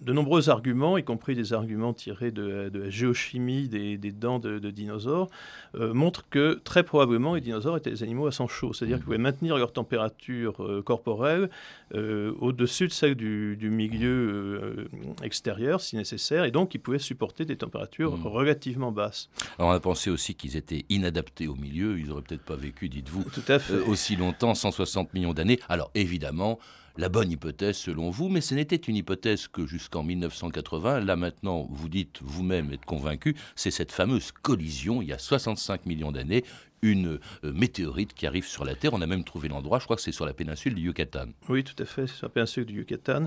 De 0.00 0.12
nombreux 0.12 0.50
arguments, 0.50 0.98
y 0.98 1.04
compris 1.04 1.34
des 1.34 1.52
arguments 1.52 1.94
tirés 1.94 2.30
de, 2.30 2.68
de 2.68 2.78
la 2.78 2.90
géochimie 2.90 3.68
des, 3.68 3.96
des 3.96 4.12
dents 4.12 4.38
de, 4.38 4.58
de 4.58 4.70
dinosaures, 4.70 5.30
euh, 5.76 5.94
montrent 5.94 6.28
que 6.28 6.60
très 6.64 6.82
probablement 6.82 7.34
les 7.34 7.40
dinosaures 7.40 7.76
étaient 7.76 7.90
des 7.90 8.02
animaux 8.02 8.26
à 8.26 8.32
sang 8.32 8.48
chaud, 8.48 8.72
c'est-à-dire 8.72 8.96
qu'ils 8.96 9.04
pouvaient 9.04 9.18
maintenir 9.18 9.56
leur 9.56 9.72
température 9.72 10.62
euh, 10.62 10.82
corporelle 10.82 11.48
au-dessus 11.94 12.88
de 12.88 12.92
celle 12.92 13.14
du, 13.14 13.56
du 13.56 13.70
milieu 13.70 14.88
extérieur 15.22 15.80
si 15.80 15.94
nécessaire, 15.94 16.44
et 16.44 16.50
donc 16.50 16.74
ils 16.74 16.80
pouvaient 16.80 16.98
supporter 16.98 17.44
des 17.44 17.56
températures 17.56 18.16
Mm. 18.16 18.26
relativement 18.26 18.92
basses. 18.92 19.28
Alors, 19.58 19.70
on 19.70 19.74
a 19.74 19.80
pensé 19.80 20.10
aussi 20.10 20.34
qu'ils 20.34 20.56
étaient 20.56 20.84
inadaptés 20.88 21.46
au 21.46 21.53
milieu. 21.56 21.98
Ils 21.98 22.06
n'auraient 22.08 22.22
peut-être 22.22 22.44
pas 22.44 22.56
vécu, 22.56 22.88
dites-vous, 22.88 23.24
Tout 23.24 23.42
à 23.48 23.58
fait. 23.58 23.74
euh, 23.74 23.84
aussi 23.86 24.16
longtemps, 24.16 24.54
160 24.54 25.12
millions 25.14 25.34
d'années. 25.34 25.58
Alors, 25.68 25.90
évidemment, 25.94 26.58
la 26.96 27.08
bonne 27.08 27.30
hypothèse 27.30 27.76
selon 27.76 28.10
vous, 28.10 28.28
mais 28.28 28.40
ce 28.40 28.54
n'était 28.54 28.76
une 28.76 28.94
hypothèse 28.96 29.48
que 29.48 29.66
jusqu'en 29.66 30.02
1980. 30.04 31.00
Là 31.00 31.16
maintenant, 31.16 31.66
vous 31.70 31.88
dites 31.88 32.20
vous-même 32.22 32.72
être 32.72 32.84
convaincu, 32.84 33.34
c'est 33.56 33.72
cette 33.72 33.90
fameuse 33.90 34.30
collision 34.30 35.02
il 35.02 35.08
y 35.08 35.12
a 35.12 35.18
65 35.18 35.86
millions 35.86 36.12
d'années, 36.12 36.44
une 36.84 37.18
euh, 37.44 37.52
météorite 37.52 38.12
qui 38.14 38.26
arrive 38.26 38.46
sur 38.46 38.64
la 38.64 38.74
Terre. 38.74 38.92
On 38.92 39.00
a 39.00 39.06
même 39.06 39.24
trouvé 39.24 39.48
l'endroit, 39.48 39.78
je 39.78 39.84
crois 39.84 39.96
que 39.96 40.02
c'est 40.02 40.12
sur 40.12 40.26
la 40.26 40.34
péninsule 40.34 40.74
du 40.74 40.82
Yucatan. 40.82 41.28
Oui, 41.48 41.64
tout 41.64 41.80
à 41.82 41.86
fait, 41.86 42.06
c'est 42.06 42.16
sur 42.16 42.26
la 42.26 42.32
péninsule 42.32 42.66
du 42.66 42.74
Yucatan. 42.74 43.26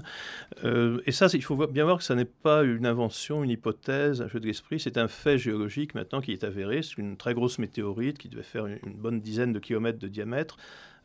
Euh, 0.64 1.02
et 1.06 1.12
ça, 1.12 1.28
il 1.34 1.44
faut 1.44 1.56
bien 1.68 1.84
voir 1.84 1.98
que 1.98 2.04
ça 2.04 2.16
n'est 2.16 2.26
pas 2.26 2.64
une 2.64 2.86
invention, 2.86 3.44
une 3.44 3.50
hypothèse, 3.50 4.22
un 4.22 4.28
jeu 4.28 4.40
de 4.40 4.46
l'esprit, 4.46 4.80
c'est 4.80 4.98
un 4.98 5.08
fait 5.08 5.38
géologique 5.38 5.96
maintenant 5.96 6.22
qui 6.22 6.32
est 6.32 6.44
avéré. 6.44 6.84
C'est 6.84 6.98
une 6.98 7.18
très 7.18 7.34
grosse 7.34 7.58
météorite 7.60 8.18
qui 8.18 8.30
devait 8.30 8.44
faire 8.44 8.68
une, 8.68 8.80
bonne 8.96 9.20
dizaine 9.20 9.54
de 9.54 9.60
kilomètres 9.60 10.00
de 10.00 10.08
diamètre 10.08 10.58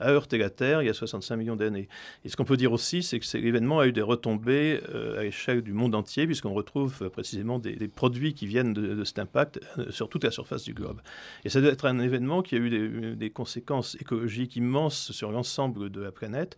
a 0.02 0.10
heurté 0.10 0.38
la 0.38 0.50
Terre 0.50 0.82
il 0.82 0.86
y 0.86 0.88
a 0.88 0.94
65 0.94 1.36
millions 1.36 1.56
d'années. 1.56 1.88
Et 2.24 2.28
ce 2.28 2.36
qu'on 2.36 2.44
peut 2.44 2.56
dire 2.56 2.72
aussi, 2.72 3.02
c'est 3.02 3.18
que 3.18 3.26
cet 3.26 3.42
événement 3.42 3.80
a 3.80 3.86
eu 3.86 3.92
des 3.92 4.02
retombées 4.02 4.80
euh, 4.92 5.20
à 5.20 5.22
l'échelle 5.22 5.62
du 5.62 5.72
monde 5.72 5.94
entier, 5.94 6.26
puisqu'on 6.26 6.52
retrouve 6.52 7.08
précisément 7.10 7.58
des, 7.58 7.88
produits 7.88 8.34
qui 8.34 8.46
viennent 8.46 8.72
de, 8.72 9.04
cet 9.04 9.18
impact 9.18 9.60
sur 9.90 10.08
toute 10.08 10.24
la 10.24 10.30
surface 10.30 10.64
du 10.64 10.74
globe. 10.74 11.00
Et 11.44 11.48
ça 11.48 11.60
doit 11.60 11.70
être 11.70 11.84
un 11.84 11.98
événement 12.00 12.41
qui 12.42 12.55
a 12.55 12.59
eu 12.59 12.70
des, 12.70 13.16
des 13.16 13.31
conséquences 13.31 13.96
écologiques 14.00 14.57
immenses 14.57 15.12
sur 15.12 15.33
l'ensemble 15.33 15.90
de 15.90 16.00
la 16.00 16.12
planète. 16.12 16.57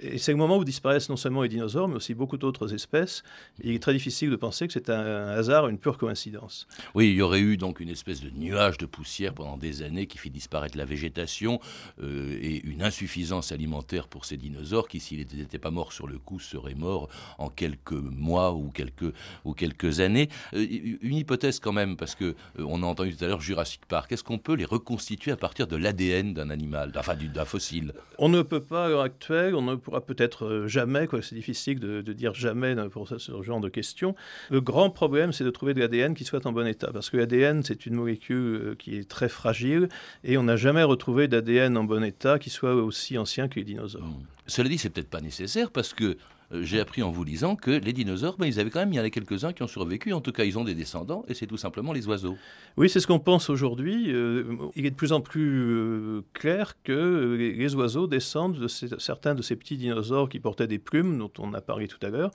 Et 0.00 0.18
c'est 0.18 0.32
le 0.32 0.38
moment 0.38 0.56
où 0.56 0.64
disparaissent 0.64 1.08
non 1.08 1.16
seulement 1.16 1.42
les 1.42 1.48
dinosaures, 1.48 1.86
mais 1.88 1.96
aussi 1.96 2.14
beaucoup 2.14 2.36
d'autres 2.36 2.74
espèces. 2.74 3.22
Et 3.62 3.68
il 3.68 3.74
est 3.76 3.78
très 3.82 3.92
difficile 3.92 4.28
de 4.30 4.36
penser 4.36 4.66
que 4.66 4.72
c'est 4.72 4.90
un, 4.90 5.28
hasard, 5.28 5.68
une 5.68 5.78
pure 5.78 5.98
coïncidence. 5.98 6.66
Oui, 6.94 7.10
il 7.10 7.14
y 7.14 7.22
aurait 7.22 7.40
eu 7.40 7.56
donc 7.56 7.78
une 7.78 7.88
espèce 7.88 8.20
de 8.20 8.30
nuage 8.30 8.76
de 8.78 8.86
poussière 8.86 9.34
pendant 9.34 9.56
des 9.56 9.82
années 9.82 10.06
qui 10.06 10.18
fit 10.18 10.30
disparaître 10.30 10.76
la 10.76 10.84
végétation 10.84 11.60
euh, 12.02 12.36
et 12.42 12.64
une 12.66 12.82
insuffisance 12.82 13.52
alimentaire 13.52 14.08
pour 14.08 14.24
ces 14.24 14.36
dinosaures 14.36 14.88
qui, 14.88 14.98
s'ils 14.98 15.26
n'étaient 15.36 15.58
pas 15.58 15.70
morts 15.70 15.92
sur 15.92 16.08
le 16.08 16.18
coup, 16.18 16.40
seraient 16.40 16.74
morts 16.74 17.08
en 17.38 17.48
quelques 17.48 17.92
mois 17.92 18.52
ou 18.52 18.70
quelques, 18.70 19.12
ou 19.44 19.52
quelques 19.54 20.00
années. 20.00 20.28
Euh, 20.54 20.66
une 21.02 21.14
hypothèse 21.16 21.60
quand 21.60 21.72
même, 21.72 21.96
parce 21.96 22.16
que 22.16 22.24
euh, 22.24 22.34
on 22.66 22.82
a 22.82 22.86
entendu 22.86 23.14
tout 23.16 23.24
à 23.24 23.28
l'heure 23.28 23.40
Jurassic 23.40 23.86
Park. 23.86 24.10
Est-ce 24.10 24.24
qu'on 24.24 24.38
peut 24.38 24.54
les 24.54 24.64
reconstituer 24.64 25.30
à 25.30 25.36
partir 25.36 25.68
de 25.68 25.76
l'ADN 25.76 26.34
d'un 26.34 26.50
animal, 26.50 26.92
enfin 26.96 27.14
du- 27.14 27.28
d'un 27.28 27.44
fossile? 27.44 27.92
On 28.18 28.28
ne 28.28 28.42
peut 28.42 28.62
pas 28.62 28.86
à 28.86 28.88
l'heure 28.88 29.02
actuelle, 29.02 29.54
on 29.54 29.62
ne 29.62 29.76
pourra 29.84 30.00
peut-être 30.00 30.46
euh, 30.46 30.66
jamais, 30.66 31.06
c'est 31.22 31.34
difficile 31.34 31.78
de, 31.78 32.00
dire 32.12 32.34
jamais 32.34 32.74
dans- 32.74 32.88
pour 32.88 33.08
ce, 33.08 33.42
genre 33.42 33.60
de 33.60 33.68
questions. 33.68 34.14
Le 34.50 34.60
grand 34.60 34.90
problème, 34.90 35.32
c'est 35.32 35.44
de 35.44 35.50
trouver 35.50 35.74
de 35.74 35.80
l'ADN 35.80 36.14
qui 36.14 36.24
soit 36.24 36.46
en 36.46 36.52
bon 36.52 36.66
état, 36.66 36.90
parce 36.92 37.10
que 37.10 37.16
l'ADN, 37.16 37.62
c'est 37.62 37.86
une 37.86 37.94
molécule 37.94 38.36
euh, 38.36 38.74
qui 38.76 38.96
est 38.96 39.08
très 39.08 39.28
fragile, 39.28 39.88
et 40.24 40.36
on 40.36 40.44
n'a 40.44 40.56
jamais 40.56 40.82
retrouvé 40.82 41.28
d'ADN 41.28 41.76
en 41.76 41.84
bon 41.84 42.02
état 42.02 42.38
qui 42.38 42.50
soit 42.50 42.74
aussi 42.74 43.18
ancien 43.18 43.48
que 43.48 43.56
les 43.56 43.64
dinosaures. 43.64 44.02
Cela 44.46 44.68
dit, 44.68 44.78
c'est 44.78 44.90
peut-être 44.90 45.10
pas 45.10 45.20
nécessaire 45.20 45.70
parce 45.70 45.94
que 45.94 46.16
j'ai 46.52 46.80
appris 46.80 47.02
en 47.02 47.10
vous 47.10 47.24
lisant 47.24 47.56
que 47.56 47.70
les 47.70 47.92
dinosaures, 47.92 48.36
ben, 48.38 48.46
ils 48.46 48.60
avaient 48.60 48.70
quand 48.70 48.80
même, 48.80 48.92
il 48.92 48.96
y 48.96 49.00
en 49.00 49.04
a 49.04 49.10
quelques-uns 49.10 49.52
qui 49.52 49.62
ont 49.62 49.68
survécu. 49.68 50.12
En 50.12 50.20
tout 50.20 50.32
cas, 50.32 50.44
ils 50.44 50.58
ont 50.58 50.64
des 50.64 50.74
descendants 50.74 51.24
et 51.28 51.34
c'est 51.34 51.46
tout 51.46 51.56
simplement 51.56 51.92
les 51.92 52.06
oiseaux. 52.06 52.36
Oui, 52.76 52.88
c'est 52.88 53.00
ce 53.00 53.06
qu'on 53.06 53.18
pense 53.18 53.50
aujourd'hui. 53.50 54.12
Euh, 54.12 54.44
il 54.76 54.86
est 54.86 54.90
de 54.90 54.96
plus 54.96 55.12
en 55.12 55.20
plus 55.20 55.60
euh, 55.60 56.22
clair 56.32 56.74
que 56.82 56.92
euh, 56.92 57.36
les, 57.36 57.74
oiseaux 57.74 58.06
descendent 58.06 58.58
de 58.58 58.68
certains 58.68 59.34
de 59.34 59.42
ces 59.42 59.56
petits 59.56 59.76
dinosaures 59.76 60.28
qui 60.28 60.40
portaient 60.40 60.66
des 60.66 60.78
plumes, 60.78 61.18
dont 61.18 61.30
on 61.38 61.54
a 61.54 61.60
parlé 61.60 61.88
tout 61.88 62.04
à 62.04 62.10
l'heure, 62.10 62.30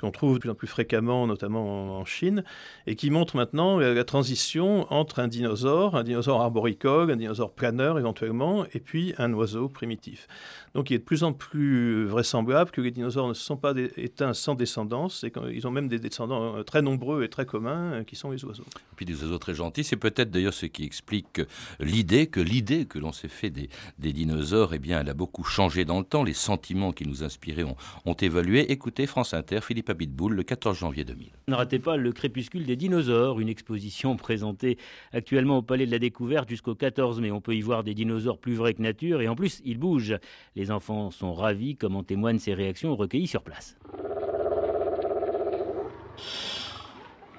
qu'on 0.00 0.10
trouve 0.10 0.34
de 0.34 0.38
plus 0.38 0.50
en 0.50 0.54
plus 0.54 0.66
fréquemment, 0.66 1.26
notamment 1.26 1.98
en 1.98 2.04
Chine, 2.04 2.42
et 2.86 2.96
qui 2.96 3.10
montre 3.10 3.36
maintenant 3.36 3.78
la 3.78 4.04
transition 4.04 4.90
entre 4.92 5.18
un 5.18 5.28
dinosaure, 5.28 5.94
un 5.94 6.04
dinosaure 6.04 6.40
arboricole, 6.40 7.10
un 7.10 7.16
dinosaure 7.16 7.52
planeur 7.52 7.98
éventuellement, 7.98 8.64
et 8.72 8.80
puis 8.80 9.14
un 9.18 9.32
oiseau 9.32 9.68
primitif. 9.68 10.26
Donc 10.74 10.90
il 10.90 10.94
est 10.94 10.98
de 10.98 11.04
plus 11.04 11.24
en 11.24 11.32
plus 11.32 12.04
vraisemblable 12.06 12.70
que 12.70 12.80
les 12.80 12.90
dinosaures 12.90 13.28
ne 13.28 13.34
sont 13.34 13.56
pas 13.56 13.74
éteints 13.96 14.34
sans 14.34 14.54
descendance, 14.54 15.24
et 15.24 15.30
qu'ils 15.30 15.66
ont 15.66 15.70
même 15.70 15.88
des 15.88 15.98
descendants 15.98 16.56
euh, 16.56 16.62
très 16.62 16.82
nombreux 16.82 17.22
et 17.22 17.28
très 17.28 17.44
communs, 17.44 17.92
euh, 17.92 18.04
qui 18.04 18.16
sont 18.16 18.30
les 18.30 18.44
oiseaux. 18.44 18.64
Et 18.64 18.96
puis 18.96 19.04
des 19.04 19.22
oiseaux 19.22 19.38
très 19.38 19.54
gentils, 19.54 19.84
c'est 19.84 19.96
peut-être 19.96 20.30
d'ailleurs 20.30 20.54
ce 20.54 20.66
qui 20.66 20.84
explique 20.84 21.40
l'idée 21.78 22.28
que 22.28 22.40
l'idée 22.40 22.86
que 22.86 22.98
l'on 22.98 23.12
s'est 23.12 23.28
fait 23.28 23.50
des, 23.50 23.68
dinosaures, 23.98 24.74
eh 24.74 24.78
bien, 24.78 25.00
elle 25.00 25.08
a 25.08 25.14
beaucoup 25.14 25.44
changé 25.44 25.84
dans 25.84 25.98
le 25.98 26.04
temps, 26.04 26.22
les 26.22 26.34
sentiments 26.34 26.92
qui 26.92 27.06
nous 27.06 27.22
inspiraient 27.22 27.64
ont, 27.64 27.76
ont 28.06 28.14
évolué. 28.14 28.70
Écoutez 28.72 29.06
France 29.06 29.34
Inter, 29.34 29.60
Philippe 29.60 29.89
Abitboul, 29.90 30.34
le 30.34 30.42
14 30.42 30.78
janvier 30.78 31.04
2000. 31.04 31.28
Ne 31.48 31.54
ratez 31.54 31.78
pas 31.78 31.96
le 31.96 32.12
crépuscule 32.12 32.64
des 32.64 32.76
dinosaures, 32.76 33.40
une 33.40 33.48
exposition 33.48 34.16
présentée 34.16 34.78
actuellement 35.12 35.58
au 35.58 35.62
Palais 35.62 35.86
de 35.86 35.90
la 35.90 35.98
Découverte 35.98 36.48
jusqu'au 36.48 36.74
14 36.74 37.20
mai. 37.20 37.30
On 37.30 37.40
peut 37.40 37.54
y 37.54 37.60
voir 37.60 37.84
des 37.84 37.94
dinosaures 37.94 38.38
plus 38.38 38.54
vrais 38.54 38.74
que 38.74 38.82
nature 38.82 39.20
et 39.20 39.28
en 39.28 39.34
plus, 39.34 39.60
ils 39.64 39.78
bougent. 39.78 40.16
Les 40.56 40.70
enfants 40.70 41.10
sont 41.10 41.34
ravis, 41.34 41.76
comme 41.76 41.96
en 41.96 42.02
témoignent 42.02 42.38
ces 42.38 42.54
réactions 42.54 42.96
recueillies 42.96 43.26
sur 43.26 43.42
place. 43.42 43.76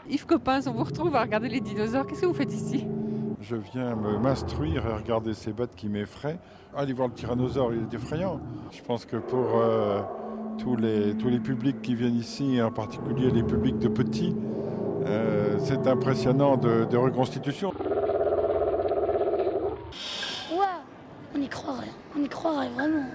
Yves 0.09 0.25
Coppens, 0.25 0.67
on 0.67 0.73
vous 0.73 0.83
retrouve 0.83 1.15
à 1.15 1.21
regarder 1.21 1.47
les 1.47 1.61
dinosaures. 1.61 2.05
Qu'est-ce 2.05 2.21
que 2.21 2.25
vous 2.25 2.33
faites 2.33 2.53
ici? 2.53 2.85
Je 3.39 3.55
viens 3.55 3.95
m'instruire 3.95 4.85
et 4.85 4.93
regarder 4.93 5.33
ces 5.33 5.53
bêtes 5.53 5.75
qui 5.75 5.89
m'effraient. 5.89 6.37
Allez 6.75 6.93
voir 6.93 7.07
le 7.07 7.13
tyrannosaure, 7.13 7.73
il 7.73 7.83
est 7.83 7.93
effrayant. 7.93 8.39
Je 8.71 8.81
pense 8.81 9.05
que 9.05 9.17
pour 9.17 9.57
euh, 9.57 10.01
tous, 10.57 10.75
les, 10.75 11.15
tous 11.15 11.29
les 11.29 11.39
publics 11.39 11.81
qui 11.81 11.95
viennent 11.95 12.17
ici, 12.17 12.61
en 12.61 12.71
particulier 12.71 13.31
les 13.31 13.43
publics 13.43 13.79
de 13.79 13.87
petits, 13.87 14.35
euh, 15.05 15.57
c'est 15.59 15.87
impressionnant 15.87 16.57
de, 16.57 16.85
de 16.85 16.97
reconstitution. 16.97 17.73
on 21.35 21.41
y 21.41 21.47
croirait, 21.47 21.91
on 22.17 22.23
y 22.23 22.29
croirait 22.29 22.69
vraiment. 22.69 23.05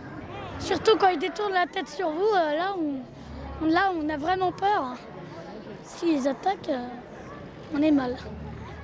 Surtout 0.58 0.96
quand 0.98 1.08
ils 1.08 1.18
détournent 1.18 1.52
la 1.52 1.66
tête 1.66 1.88
sur 1.88 2.10
vous, 2.10 2.34
euh, 2.34 2.56
là, 2.56 2.74
on, 3.62 3.66
là, 3.66 3.92
on 3.94 4.08
a 4.08 4.16
vraiment 4.16 4.52
peur. 4.52 4.96
S'ils 5.84 6.26
attaquent, 6.26 6.70
euh, 6.70 6.88
on 7.74 7.82
est 7.82 7.90
mal. 7.90 8.16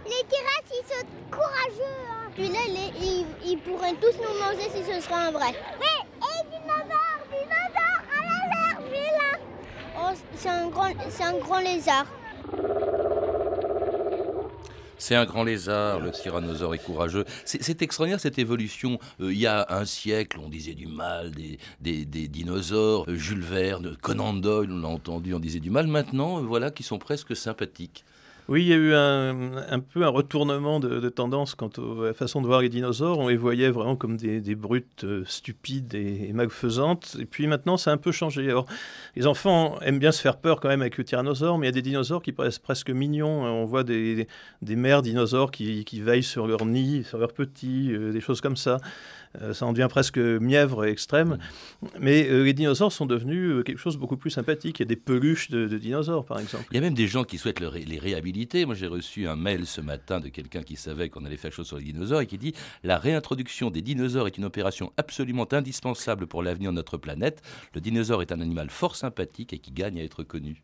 Les 0.04 0.26
terrasses, 0.28 0.70
ils 0.70 0.86
sont 0.86 1.06
courageux. 1.30 1.96
Hein. 2.10 2.30
Puis 2.34 2.48
là, 2.48 2.60
ils, 3.44 3.58
pourraient 3.58 3.94
tous 4.00 4.16
nous 4.18 4.38
manger 4.38 4.68
si 4.70 4.82
ce 4.84 5.00
serait 5.00 5.26
un 5.26 5.30
vrai. 5.30 5.50
Hé, 5.50 6.04
hé, 6.20 6.44
dinosaure, 6.50 7.22
dinosaure, 7.30 8.02
à 8.10 8.20
la 8.20 8.72
là. 9.00 9.38
Oh, 9.91 9.91
c'est 10.36 10.48
un, 10.48 10.68
grand, 10.68 10.92
c'est 11.10 11.24
un 11.24 11.38
grand 11.38 11.60
lézard. 11.60 12.06
C'est 15.02 15.16
un 15.16 15.24
grand 15.24 15.42
lézard, 15.42 15.98
le 15.98 16.12
tyrannosaure 16.12 16.76
est 16.76 16.78
courageux. 16.78 17.24
C'est 17.44 17.82
extraordinaire 17.82 18.20
cette 18.20 18.38
évolution. 18.38 19.00
Euh, 19.20 19.32
il 19.32 19.38
y 19.40 19.48
a 19.48 19.66
un 19.68 19.84
siècle, 19.84 20.38
on 20.40 20.48
disait 20.48 20.74
du 20.74 20.86
mal 20.86 21.32
des, 21.32 22.04
dinosaures. 22.04 23.06
Euh, 23.08 23.16
Jules 23.16 23.42
Verne, 23.42 23.96
Conan 24.00 24.32
Doyle, 24.32 24.70
on 24.70 24.78
l'a 24.78 24.86
entendu, 24.86 25.34
on 25.34 25.40
disait 25.40 25.58
du 25.58 25.70
mal. 25.70 25.88
Maintenant, 25.88 26.38
euh, 26.38 26.42
voilà, 26.42 26.70
qui 26.70 26.84
sont 26.84 26.98
presque 26.98 27.34
sympathiques. 27.34 28.04
Oui, 28.48 28.62
il 28.62 28.68
y 28.68 28.72
a 28.72 28.76
eu 28.76 28.92
un, 28.92 29.78
peu 29.78 30.02
un 30.04 30.08
retournement 30.08 30.80
de, 30.80 31.08
tendance 31.08 31.54
quant 31.54 31.70
à 31.78 32.06
la 32.06 32.12
façon 32.12 32.42
de 32.42 32.46
voir 32.46 32.60
les 32.60 32.68
dinosaures. 32.68 33.18
On 33.20 33.28
les 33.28 33.36
voyait 33.36 33.70
vraiment 33.70 33.94
comme 33.94 34.16
des, 34.16 34.54
brutes 34.56 35.04
euh, 35.04 35.22
stupides 35.26 35.94
et, 35.94 36.32
malfaisantes. 36.32 37.16
Et 37.20 37.24
puis 37.24 37.46
maintenant, 37.46 37.76
ça 37.76 37.92
a 37.92 37.94
un 37.94 37.98
peu 37.98 38.10
changé. 38.10 38.50
Alors, 38.50 38.66
les 39.14 39.28
enfants 39.28 39.78
aiment 39.80 40.00
bien 40.00 40.10
se 40.10 40.20
faire 40.20 40.36
peur 40.36 40.60
quand 40.60 40.68
même 40.68 40.80
avec 40.80 40.98
le 40.98 41.04
tyrannosaure, 41.04 41.56
mais 41.56 41.66
il 41.66 41.68
y 41.68 41.72
a 41.72 41.72
des 41.72 41.82
dinosaures 41.82 42.20
qui 42.20 42.32
paraissent 42.32 42.58
presque 42.58 42.90
mignons. 42.90 43.44
On 43.44 43.64
voit 43.64 43.84
des, 43.84 44.26
mères 44.60 45.02
dinosaures 45.02 45.52
qui, 45.52 45.84
veillent 46.00 46.22
sur 46.24 46.48
leur 46.48 46.66
nid, 46.66 47.04
sur 47.04 47.18
leurs 47.18 47.32
petits, 47.32 47.92
euh, 47.92 48.12
des 48.12 48.20
choses 48.20 48.40
comme 48.40 48.56
ça. 48.56 48.78
Euh, 49.40 49.54
ça 49.54 49.66
en 49.66 49.72
devient 49.72 49.88
presque 49.88 50.18
mièvre 50.18 50.84
et 50.84 50.90
extrême. 50.90 51.38
Mais 51.98 52.28
les 52.28 52.52
dinosaures 52.52 52.92
sont 52.92 53.06
devenus 53.06 53.64
quelque 53.64 53.78
chose 53.78 53.94
de 53.94 54.00
beaucoup 54.00 54.16
plus 54.16 54.30
sympathique. 54.30 54.80
Il 54.80 54.82
y 54.82 54.86
a 54.86 54.86
des 54.86 54.96
peluches 54.96 55.50
de, 55.50 55.66
dinosaures, 55.78 56.24
par 56.24 56.38
exemple. 56.38 56.64
Il 56.70 56.74
y 56.74 56.78
a 56.78 56.80
même 56.80 56.94
des 56.94 57.06
gens 57.06 57.24
qui 57.24 57.38
souhaitent 57.38 57.60
les 57.60 57.98
réhabiliter 57.98 58.32
moi, 58.66 58.74
j'ai 58.74 58.86
reçu 58.86 59.26
un 59.26 59.36
mail 59.36 59.66
ce 59.66 59.80
matin 59.80 60.20
de 60.20 60.28
quelqu'un 60.28 60.62
qui 60.62 60.76
savait 60.76 61.08
qu'on 61.08 61.24
allait 61.24 61.36
faire 61.36 61.52
chose 61.52 61.66
sur 61.66 61.78
les 61.78 61.84
dinosaures 61.84 62.20
et 62.20 62.26
qui 62.26 62.38
dit 62.38 62.54
La 62.82 62.98
réintroduction 62.98 63.70
des 63.70 63.82
dinosaures 63.82 64.26
est 64.26 64.36
une 64.36 64.44
opération 64.44 64.92
absolument 64.96 65.46
indispensable 65.52 66.26
pour 66.26 66.42
l'avenir 66.42 66.70
de 66.70 66.76
notre 66.76 66.96
planète. 66.96 67.42
Le 67.74 67.80
dinosaure 67.80 68.22
est 68.22 68.32
un 68.32 68.40
animal 68.40 68.70
fort 68.70 68.96
sympathique 68.96 69.52
et 69.52 69.58
qui 69.58 69.72
gagne 69.72 70.00
à 70.00 70.04
être 70.04 70.22
connu. 70.22 70.62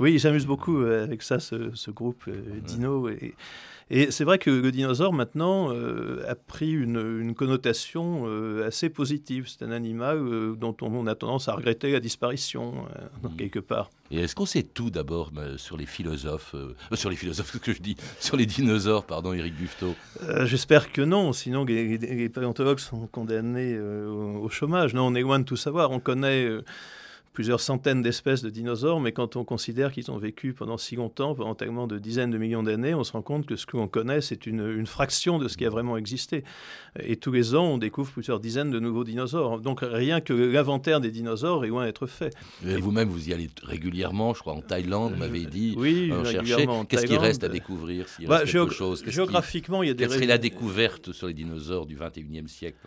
Oui, 0.00 0.18
j'amuse 0.18 0.46
beaucoup 0.46 0.82
euh, 0.82 1.04
avec 1.04 1.22
ça, 1.22 1.38
ce, 1.38 1.90
groupe 1.90 2.24
euh, 2.28 2.60
Dino. 2.64 3.08
Et, 3.08 3.34
et 3.90 4.10
c'est 4.10 4.24
vrai 4.24 4.38
que 4.38 4.50
le 4.50 4.72
dinosaure, 4.72 5.12
maintenant, 5.12 5.70
euh, 5.72 6.24
a 6.28 6.34
pris 6.34 6.72
une, 6.72 7.34
connotation 7.34 8.26
assez 8.64 8.88
positive. 8.88 9.46
C'est 9.48 9.64
un 9.64 9.70
animal 9.70 10.56
dont 10.56 10.76
on, 10.80 11.06
a 11.06 11.14
tendance 11.14 11.48
à 11.48 11.54
regretter 11.54 11.92
la 11.92 12.00
disparition, 12.00 12.86
mm. 13.22 13.36
quelque 13.36 13.58
part. 13.58 13.90
Et 14.10 14.20
est-ce 14.20 14.34
qu'on 14.34 14.46
sait 14.46 14.62
tout 14.62 14.90
d'abord 14.90 15.30
sur 15.56 15.76
les 15.76 15.86
philosophes, 15.86 16.54
sur 16.94 17.10
les 17.10 17.16
philosophes, 17.16 17.50
ce 17.52 17.58
que 17.58 17.72
je 17.72 17.82
dis, 17.82 17.96
sur 18.18 18.36
les 18.36 18.46
dinosaures, 18.46 19.04
pardon, 19.04 19.34
Éric 19.34 19.54
Buffetot? 19.56 19.94
J'espère 20.44 20.90
que 20.90 21.02
non, 21.02 21.32
sinon 21.32 21.64
les, 21.64 22.28
paléontologues 22.30 22.78
sont 22.78 23.06
condamnés 23.08 23.78
au, 23.78 24.42
au, 24.42 24.48
chômage. 24.48 24.94
Non, 24.94 25.06
on 25.08 25.14
est 25.14 25.22
loin 25.22 25.38
de 25.38 25.44
tout 25.44 25.56
savoir. 25.56 25.90
On 25.90 26.00
connaît 26.00 26.48
plusieurs 27.32 27.60
centaines 27.60 28.02
d'espèces 28.02 28.42
de 28.42 28.50
dinosaures, 28.50 29.00
mais 29.00 29.12
quand 29.12 29.36
on 29.36 29.44
considère 29.44 29.92
qu'ils 29.92 30.10
ont 30.10 30.18
vécu 30.18 30.52
pendant 30.52 30.76
si 30.76 30.96
longtemps, 30.96 31.34
pendant 31.34 31.54
tellement 31.54 31.86
de 31.86 31.98
dizaines 31.98 32.30
de 32.30 32.38
millions 32.38 32.62
d'années, 32.62 32.94
on 32.94 33.04
se 33.04 33.12
rend 33.12 33.22
compte 33.22 33.46
que 33.46 33.56
ce 33.56 33.64
qu'on 33.66 33.88
connaît, 33.88 34.20
c'est 34.20 34.46
une, 34.46 34.86
fraction 34.86 35.38
de 35.38 35.48
ce 35.48 35.56
qui 35.56 35.64
a 35.64 35.70
vraiment 35.70 35.96
existé. 35.96 36.44
Et 37.02 37.16
tous 37.16 37.32
les 37.32 37.54
ans, 37.54 37.64
on 37.64 37.78
découvre 37.78 38.10
plusieurs 38.12 38.40
dizaines 38.40 38.70
de 38.70 38.78
nouveaux 38.78 39.04
dinosaures. 39.04 39.60
Donc 39.60 39.80
rien 39.82 40.20
que 40.20 40.32
l'inventaire 40.32 41.00
des 41.00 41.10
dinosaures 41.10 41.64
est 41.64 41.68
loin 41.68 41.86
d'être 41.86 42.06
fait. 42.06 42.34
Vous-même, 42.62 43.08
vous 43.08 43.30
y 43.30 43.32
allez 43.32 43.48
régulièrement, 43.62 44.34
je 44.34 44.40
crois, 44.40 44.52
en 44.52 44.60
Thaïlande, 44.60 45.12
vous 45.12 45.18
m'avez 45.18 45.46
dit. 45.46 45.74
Oui, 45.78 46.10
euh, 46.12 46.20
régulièrement. 46.20 46.84
Qu'est-ce 46.84 47.06
qui 47.06 47.16
reste 47.16 47.44
à 47.44 47.48
découvrir 47.48 48.06
bah, 48.26 48.44
chose? 48.44 49.04
Géographiquement, 49.06 49.82
il 49.82 49.88
y 49.88 49.90
a 49.90 49.94
des... 49.94 50.04
Quelle 50.04 50.12
serait 50.12 50.26
la 50.26 50.38
découverte 50.38 51.12
sur 51.12 51.28
les 51.28 51.34
dinosaures 51.34 51.86
du 51.86 51.96
21e 51.96 52.48
siècle? 52.48 52.78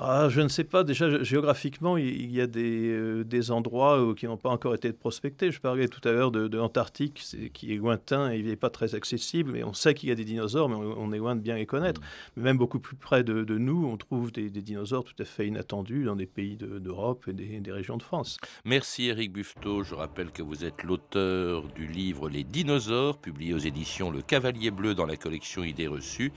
Ah, 0.00 0.28
je 0.28 0.40
ne 0.40 0.48
sais 0.48 0.64
pas. 0.64 0.84
Déjà, 0.84 1.22
géographiquement, 1.24 1.96
il 1.96 2.30
y 2.30 2.40
a 2.40 2.46
des, 2.46 2.88
euh, 2.90 3.24
des 3.24 3.50
endroits 3.50 3.98
euh, 3.98 4.14
qui 4.14 4.26
n'ont 4.26 4.36
pas 4.36 4.48
encore 4.48 4.74
été 4.74 4.92
prospectés. 4.92 5.50
Je 5.50 5.60
parlais 5.60 5.88
tout 5.88 6.06
à 6.08 6.12
l'heure 6.12 6.30
de, 6.30 6.56
l'Antarctique, 6.56 7.20
qui 7.52 7.72
est 7.72 7.76
lointain 7.76 8.32
et 8.32 8.38
il 8.38 8.46
n'est 8.46 8.56
pas 8.56 8.70
très 8.70 8.94
accessible. 8.94 9.52
Mais 9.52 9.64
on 9.64 9.72
sait 9.72 9.94
qu'il 9.94 10.08
y 10.08 10.12
a 10.12 10.14
des 10.14 10.24
dinosaures, 10.24 10.68
mais 10.68 10.76
on, 10.76 11.12
est 11.12 11.18
loin 11.18 11.34
de 11.34 11.40
bien 11.40 11.56
les 11.56 11.66
connaître. 11.66 12.00
Mm. 12.00 12.04
Mais 12.36 12.42
même 12.44 12.58
beaucoup 12.58 12.78
plus 12.78 12.96
près 12.96 13.24
de, 13.24 13.42
nous, 13.58 13.86
on 13.86 13.96
trouve 13.96 14.30
des, 14.30 14.50
dinosaures 14.50 15.04
tout 15.04 15.20
à 15.20 15.24
fait 15.24 15.48
inattendus 15.48 16.04
dans 16.04 16.16
des 16.16 16.26
pays 16.26 16.56
d'Europe 16.56 17.24
et 17.26 17.32
des, 17.32 17.58
des, 17.60 17.72
régions 17.72 17.96
de 17.96 18.02
France. 18.02 18.38
Merci 18.64 19.08
Eric 19.08 19.32
Buffetot. 19.32 19.82
Je 19.82 19.94
rappelle 19.94 20.30
que 20.30 20.42
vous 20.42 20.64
êtes 20.64 20.84
l'auteur 20.84 21.64
du 21.74 21.88
livre 21.88 22.28
Les 22.28 22.44
dinosaures, 22.44 23.18
publié 23.18 23.52
aux 23.52 23.58
éditions 23.58 24.10
Le 24.10 24.22
Cavalier 24.22 24.70
Bleu 24.70 24.94
dans 24.94 25.06
la 25.06 25.16
collection 25.16 25.64
Idées 25.64 25.88
reçues 25.88 26.32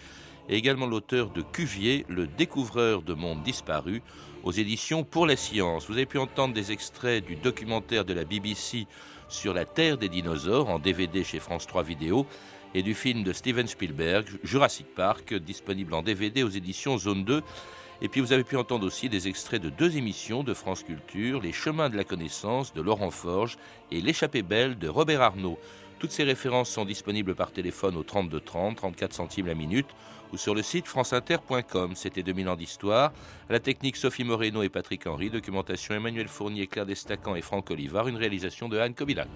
et 0.49 0.55
également 0.55 0.85
l'auteur 0.85 1.29
de 1.29 1.41
Cuvier, 1.41 2.05
le 2.09 2.27
découvreur 2.27 3.01
de 3.01 3.13
mondes 3.13 3.43
disparus, 3.43 4.01
aux 4.43 4.51
éditions 4.51 5.03
Pour 5.03 5.25
la 5.25 5.35
Science. 5.35 5.87
Vous 5.87 5.93
avez 5.93 6.05
pu 6.05 6.17
entendre 6.17 6.53
des 6.53 6.71
extraits 6.71 7.25
du 7.25 7.35
documentaire 7.35 8.05
de 8.05 8.13
la 8.13 8.25
BBC 8.25 8.87
sur 9.27 9.53
la 9.53 9.65
Terre 9.65 9.97
des 9.97 10.09
dinosaures 10.09 10.69
en 10.69 10.79
DVD 10.79 11.23
chez 11.23 11.39
France 11.39 11.67
3 11.67 11.83
Vidéo 11.83 12.25
et 12.73 12.83
du 12.83 12.93
film 12.93 13.23
de 13.23 13.33
Steven 13.33 13.67
Spielberg, 13.67 14.27
Jurassic 14.43 14.87
Park, 14.95 15.33
disponible 15.33 15.93
en 15.93 16.01
DVD 16.01 16.43
aux 16.43 16.49
éditions 16.49 16.97
Zone 16.97 17.23
2. 17.23 17.41
Et 18.01 18.07
puis 18.07 18.21
vous 18.21 18.33
avez 18.33 18.43
pu 18.43 18.57
entendre 18.57 18.85
aussi 18.85 19.09
des 19.09 19.27
extraits 19.27 19.61
de 19.61 19.69
deux 19.69 19.97
émissions 19.97 20.43
de 20.43 20.53
France 20.53 20.83
Culture, 20.83 21.41
Les 21.41 21.51
Chemins 21.51 21.89
de 21.89 21.97
la 21.97 22.03
Connaissance 22.03 22.73
de 22.73 22.81
Laurent 22.81 23.11
Forge 23.11 23.57
et 23.91 24.01
L'échappée 24.01 24.41
belle 24.41 24.79
de 24.79 24.87
Robert 24.87 25.21
Arnaud. 25.21 25.59
Toutes 25.99 26.11
ces 26.11 26.23
références 26.23 26.71
sont 26.71 26.85
disponibles 26.85 27.35
par 27.35 27.51
téléphone 27.51 27.95
au 27.95 28.01
32 28.01 28.39
30, 28.39 28.77
34 28.77 29.13
centimes 29.13 29.45
la 29.45 29.53
minute 29.53 29.85
ou 30.31 30.37
sur 30.37 30.55
le 30.55 30.61
site 30.61 30.87
franceinter.com. 30.87 31.91
C'était 31.95 32.23
2000 32.23 32.49
ans 32.49 32.55
d'histoire. 32.55 33.13
la 33.49 33.59
technique 33.59 33.97
Sophie 33.97 34.23
Moreno 34.23 34.63
et 34.63 34.69
Patrick 34.69 35.05
Henry. 35.07 35.29
Documentation 35.29 35.95
Emmanuel 35.95 36.27
Fournier, 36.27 36.67
Claire 36.67 36.85
Destacan 36.85 37.35
et 37.35 37.41
Franck 37.41 37.71
Olivard. 37.71 38.07
Une 38.07 38.17
réalisation 38.17 38.69
de 38.69 38.77
Anne 38.77 38.93
Kobilac. 38.93 39.29